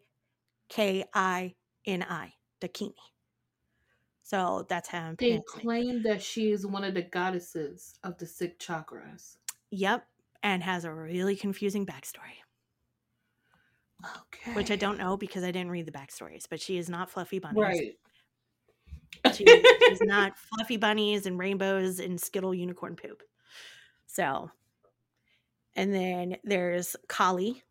[0.68, 2.94] K I N I, Dakini.
[4.22, 8.26] So that's how I'm They claim that she is one of the goddesses of the
[8.26, 9.38] six chakras.
[9.70, 10.06] Yep.
[10.44, 12.38] And has a really confusing backstory,
[14.04, 14.52] Okay.
[14.52, 17.40] which I don't know because I didn't read the backstories, but she is not fluffy
[17.40, 17.60] bunnies.
[17.60, 17.98] Right.
[19.34, 23.22] She's not fluffy bunnies and rainbows and skittle unicorn poop.
[24.06, 24.50] So,
[25.76, 27.62] and then there's Kali.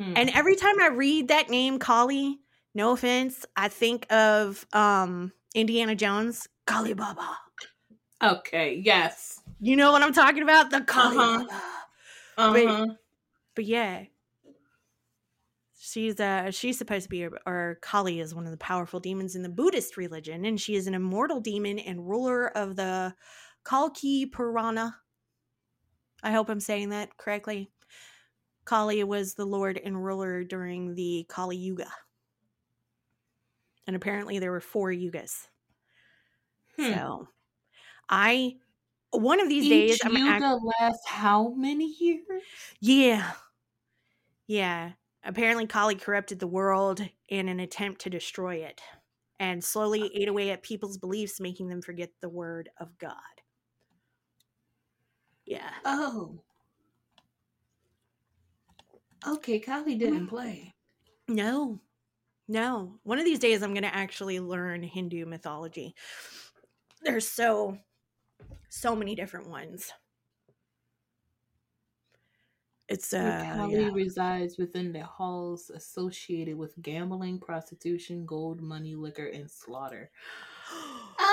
[0.00, 0.14] Mm.
[0.16, 2.38] And every time I read that name, Kali,
[2.74, 7.36] no offense, I think of um Indiana Jones, Kali Baba.
[8.22, 8.80] okay.
[8.84, 9.40] Yes.
[9.60, 10.70] You know what I'm talking about?
[10.70, 11.44] The Kali Uh-huh.
[12.38, 12.58] Baba.
[12.58, 12.86] Uh-huh.
[13.54, 14.04] But yeah.
[15.92, 19.42] She's uh she's supposed to be or Kali is one of the powerful demons in
[19.42, 23.14] the Buddhist religion, and she is an immortal demon and ruler of the
[23.64, 24.96] Kalki Purana.
[26.22, 27.70] I hope I'm saying that correctly.
[28.64, 31.90] Kali was the lord and ruler during the Kali Yuga.
[33.86, 35.48] and apparently there were four yugas.
[36.76, 36.92] Hmm.
[36.92, 37.28] So,
[38.08, 38.54] I
[39.10, 42.42] one of these Each days I'm yuga act- lasts how many years?
[42.80, 43.32] yeah,
[44.46, 44.92] yeah.
[45.24, 48.80] Apparently, Kali corrupted the world in an attempt to destroy it,
[49.38, 53.14] and slowly ate away at people's beliefs, making them forget the word of God.
[55.46, 55.70] Yeah.
[55.84, 56.40] Oh.
[59.26, 60.74] Okay, Kali didn't play.
[61.28, 61.80] No,
[62.48, 62.98] no.
[63.04, 65.94] One of these days, I'm going to actually learn Hindu mythology.
[67.02, 67.78] There's so,
[68.68, 69.92] so many different ones.
[72.88, 73.90] It's uh, Kali yeah.
[73.92, 80.10] resides within the halls associated with gambling, prostitution, gold, money, liquor, and slaughter.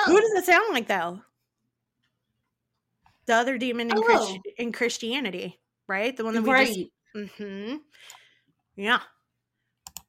[0.05, 1.21] Who does it sound like though?
[3.25, 4.01] The other demon in, Oh.
[4.01, 6.15] Christ- in Christianity, right?
[6.15, 6.79] The one that we just.
[7.15, 7.77] Mm-hmm.
[8.75, 8.99] Yeah.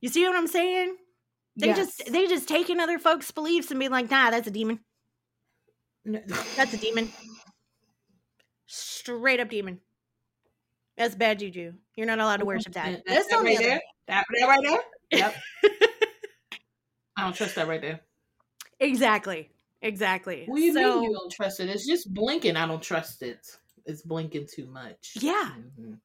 [0.01, 0.97] You see what I'm saying?
[1.57, 1.77] They Yes.
[1.77, 4.81] just they just taking other folks' beliefs and be like, nah, that's a demon.
[6.05, 6.21] No.
[6.57, 7.11] That's a demon.
[8.67, 9.81] Straight up demon.
[11.01, 11.73] That's bad juju.
[11.97, 12.93] You're not allowed to worship that.
[12.93, 13.81] That, That's that right there.
[14.07, 14.81] That, that right there.
[15.13, 15.35] Yep.
[17.17, 18.01] I don't trust that right there.
[18.79, 19.49] Exactly.
[19.81, 20.45] Exactly.
[20.45, 21.71] What do you so, mean you don't trust it?
[21.71, 22.55] It's just blinking.
[22.55, 23.47] I don't trust it.
[23.87, 25.13] It's blinking too much.
[25.15, 25.53] Yeah.
[25.81, 26.01] Mhm.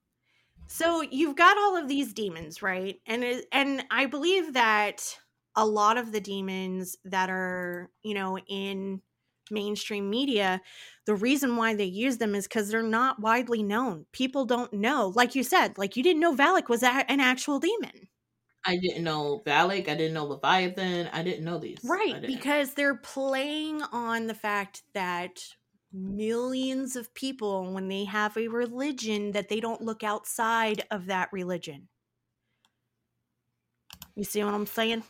[0.67, 2.97] So you've got all of these demons, right?
[3.05, 5.03] And it, and I believe that
[5.57, 9.01] a lot of the demons that are, you know, in
[9.51, 10.61] mainstream media,
[11.05, 14.05] the reason why they use them is because they're not widely known.
[14.11, 15.11] People don't know.
[15.15, 18.09] Like you said, like you didn't know Valak was a- an actual demon.
[18.65, 19.87] I didn't know Valak.
[19.87, 21.07] I didn't know Leviathan.
[21.13, 21.79] I didn't know these.
[21.83, 25.55] Right, because they're playing on the fact that
[25.93, 31.31] millions of people, when they have a religion, that they don't look outside of that
[31.31, 31.89] religion.
[34.15, 35.03] You see what I'm saying?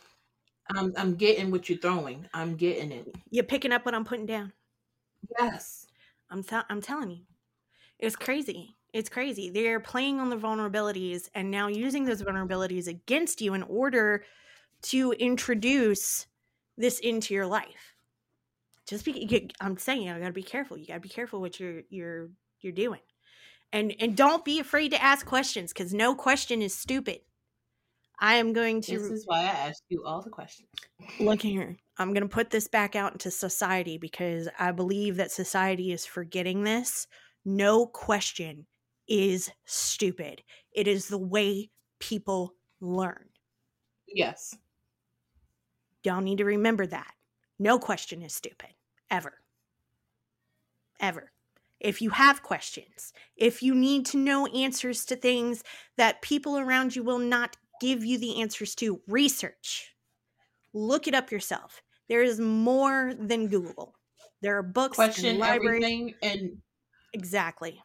[0.74, 2.28] I'm I'm getting what you're throwing.
[2.34, 3.14] I'm getting it.
[3.30, 4.52] You're picking up what I'm putting down?
[5.38, 5.86] Yes.
[6.30, 7.22] I'm t- I'm telling you,
[7.98, 8.74] it's crazy.
[8.92, 9.50] It's crazy.
[9.50, 14.24] They're playing on the vulnerabilities and now using those vulnerabilities against you in order
[14.82, 16.26] to introduce
[16.76, 17.94] this into your life.
[18.86, 20.78] Just be, I'm saying, you got to be careful.
[20.78, 22.28] You got to be careful what you're you're
[22.60, 23.00] you're doing,
[23.72, 27.20] and and don't be afraid to ask questions because no question is stupid.
[28.18, 30.68] I am going to This is why I asked you all the questions.
[31.20, 35.30] look here i'm going to put this back out into society because i believe that
[35.30, 37.06] society is forgetting this.
[37.44, 38.66] No question
[39.08, 40.42] is stupid.
[40.72, 43.26] It is the way people learn.
[44.08, 44.56] Yes.
[46.04, 47.12] y'all need to remember that.
[47.58, 48.70] No question is stupid
[49.10, 49.34] ever.
[51.00, 51.30] Ever.
[51.78, 55.62] If you have questions if you need to know answers to things
[55.96, 59.94] that people around you will not give you the answers to research.
[60.72, 61.82] Look it up yourself.
[62.08, 63.94] There is more than google.
[64.42, 65.82] There are books Question and libraries.
[65.82, 66.62] everything and
[67.12, 67.82] exactly.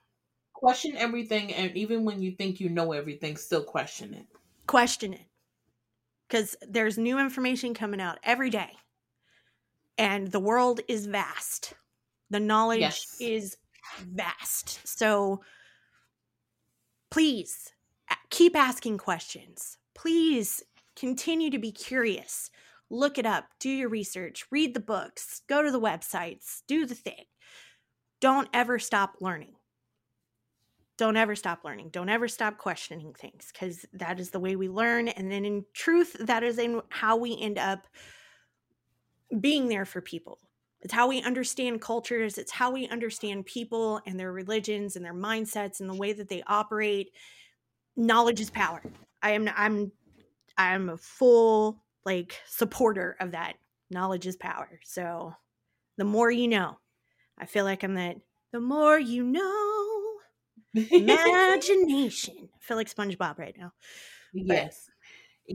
[0.54, 4.28] Question everything and even when you think you know everything, still question it.
[4.68, 5.26] question it.
[6.28, 8.72] Because there's new information coming out every day.
[9.98, 11.74] And the world is vast.
[12.30, 13.18] The knowledge Yes.
[13.20, 13.58] is
[14.00, 14.80] vast.
[14.88, 15.42] So
[17.10, 17.74] please
[18.30, 20.64] keep asking questions please
[20.96, 22.50] continue to be curious.
[22.90, 23.46] Look it up.
[23.60, 24.46] Do your research.
[24.52, 25.42] Read the books.
[25.48, 26.62] Go to the websites.
[26.68, 27.26] Do the thing.
[28.20, 29.56] Don't ever stop learning.
[30.98, 31.90] Don't ever stop learning.
[31.90, 35.08] Don't ever stop questioning things because that is the way we learn.
[35.08, 37.88] And then in truth that is in how we end up
[39.40, 40.38] being there for people.
[40.82, 42.38] It's how we understand cultures.
[42.38, 46.30] It's how we understand people and their religions and their mindsets and the way that
[46.30, 47.12] they operate
[47.96, 48.82] knowledge is power.
[49.22, 49.92] I am i'm
[50.58, 53.54] i'm a full like supporter of that.
[53.90, 54.80] Knowledge is power.
[54.84, 55.34] So
[55.98, 56.80] the more you know
[57.38, 58.18] i feel like i'm that
[58.52, 60.02] the more you know.
[60.92, 62.50] Imagination.
[62.54, 63.74] I feel like spongebob right now.
[64.34, 64.90] Yes.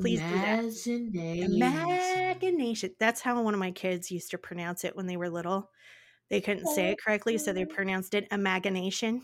[0.00, 0.58] please do that.
[0.58, 1.54] Imagination.
[1.54, 2.90] imagination.
[2.98, 5.70] That's how one of my kids used to pronounce it when they were little.
[6.28, 9.22] They couldn't say it correctly so they pronounced it imagination.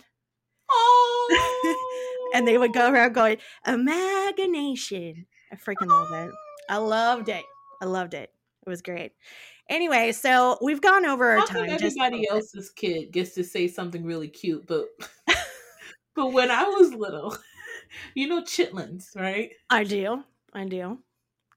[0.70, 1.78] Oh.
[2.32, 5.26] and they would go around going imagination.
[5.50, 6.34] I freaking love it.
[6.68, 7.44] I loved it.
[7.80, 8.30] I loved it.
[8.66, 9.12] It was great.
[9.68, 14.04] Anyway so we've gone over our How time everybody else's kid gets to say something
[14.04, 14.86] really cute, but
[16.14, 17.36] but when I was little,
[18.14, 19.50] you know chitlins, right?
[19.70, 20.24] i do.
[20.52, 20.98] I do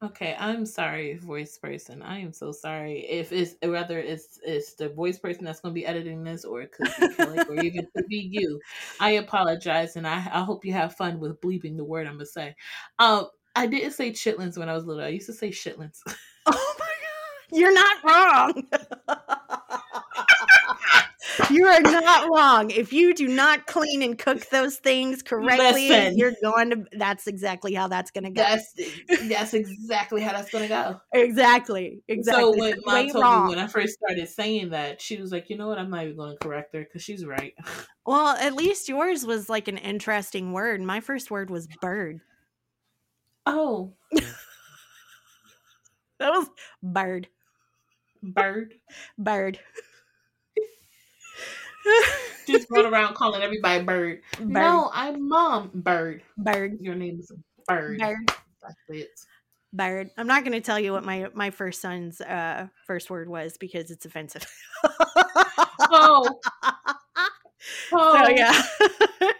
[0.06, 2.04] Okay, I'm sorry, voice person.
[2.04, 3.00] I am so sorry.
[3.10, 6.62] If it's whether it's it's the voice person that's going to be editing this, or
[6.62, 8.60] it could be Kelly, or even could be you.
[9.00, 12.28] I apologize, and I I hope you have fun with bleeping the word I'm gonna
[12.28, 12.56] say.
[13.00, 15.04] Um, I didn't say chitlins when I was little.
[15.04, 16.02] I used to say shitlins.
[16.46, 18.64] oh my god, You're not wrong.
[21.52, 22.70] you are not wrong.
[22.72, 26.18] If you do not clean and cook those things correctly, Listen.
[26.18, 26.86] you're going to.
[26.94, 28.42] That's exactly how that's going to go.
[28.42, 28.74] That's
[29.30, 31.00] that's exactly how that's gonna go.
[31.14, 32.02] exactly.
[32.08, 32.44] Exactly.
[32.44, 33.44] So when It's mom told wrong.
[33.46, 35.78] me when I first started saying that, she was like, "You know what?
[35.80, 37.54] I'm not even going to correct her because she's right."
[38.08, 40.80] Well, at least yours was like an interesting word.
[40.82, 42.22] My first word was bird.
[43.48, 43.94] Oh,
[46.20, 46.48] That was
[46.84, 47.28] bird.
[48.22, 48.76] bird.
[49.18, 49.60] Bird.
[52.48, 54.22] Just run around calling everybody bird.
[54.38, 54.50] bird.
[54.50, 56.24] No, I'm mom bird.
[56.38, 56.78] Bird.
[56.80, 57.32] Your name is
[57.68, 58.00] bird.
[58.00, 58.32] Bird.
[58.62, 59.10] That's it.
[59.74, 60.10] Bird.
[60.18, 63.58] I'm not going to tell you what my my first son's uh first word was
[63.58, 64.46] because it's offensive.
[65.92, 66.40] Oh,
[67.92, 68.24] oh.
[68.26, 68.62] So yeah.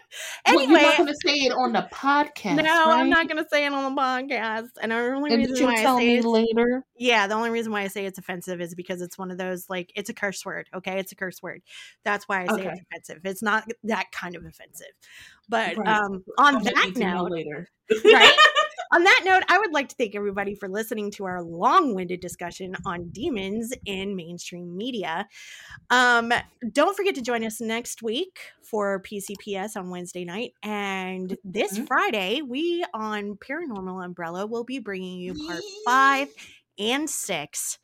[0.48, 2.62] Well, anyway, you're not going to say it on the podcast.
[2.62, 4.68] no, I'm not going to say it on the podcast.
[4.80, 6.84] And the only And reason why I tell say me it's, later.
[6.96, 9.68] yeah, the only reason why I say it's offensive is because it's one of those
[9.68, 10.68] like it's a curse word.
[10.74, 11.62] Okay, it's a curse word.
[12.04, 12.70] That's why I say Okay.
[12.92, 13.20] it's offensive.
[13.26, 14.86] It's not that kind of offensive.
[15.48, 15.88] But Right.
[15.88, 17.68] um, on I'll that note, later.
[18.04, 18.36] right?
[18.92, 22.76] On that note, I would like to thank everybody for listening to our long-winded discussion
[22.84, 25.28] on demons in mainstream media.
[25.90, 26.32] Um,
[26.72, 31.86] don't forget to join us next week for PCPS on Wednesday night, and this Mhm.
[31.86, 36.28] Friday we on Paranormal Umbrella will be bringing you part five
[36.78, 37.78] and six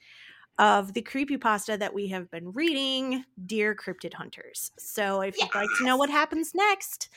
[0.59, 4.71] of the creepypasta that we have been reading, Dear Cryptid Hunters.
[4.79, 7.09] So if you'd like to know what happens next,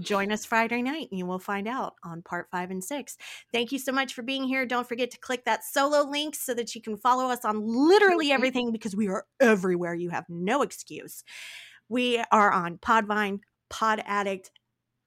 [0.00, 3.16] join us Friday night and you will find out on part five and six.
[3.52, 4.66] Thank you so much for being here.
[4.66, 8.28] Don't forget to click that solo link so that you can follow us on literally
[8.28, 8.34] Mhm.
[8.34, 9.94] everything because we are everywhere.
[9.94, 11.22] You have no excuse.
[11.88, 13.40] We are on Podbean,
[13.70, 14.50] Pod Addict,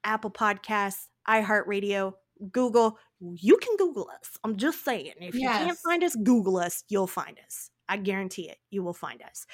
[0.04, 2.14] Apple Podcasts, iHeartRadio,
[2.52, 2.98] Google.
[3.20, 4.38] You can Google us.
[4.44, 5.14] I'm just saying.
[5.20, 6.84] If you can't find us, Google us.
[6.88, 7.70] You'll find us.
[7.90, 8.60] I guarantee it.
[8.70, 9.46] You will find us.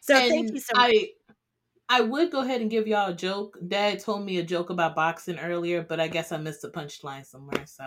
[0.00, 0.92] So thank you so much.
[0.92, 1.08] I
[1.88, 3.58] I would go ahead and give y'all a joke.
[3.66, 7.24] Dad told me a joke about boxing earlier, but I guess I missed the punchline
[7.24, 7.64] somewhere.
[7.66, 7.84] So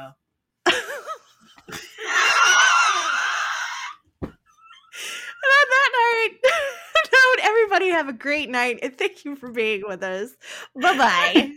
[0.67, 0.75] And
[4.23, 6.37] on that night,
[7.13, 10.31] note, everybody have a great night and thank you for being with us.
[10.75, 10.99] Bye bye
[11.33, 11.51] bye.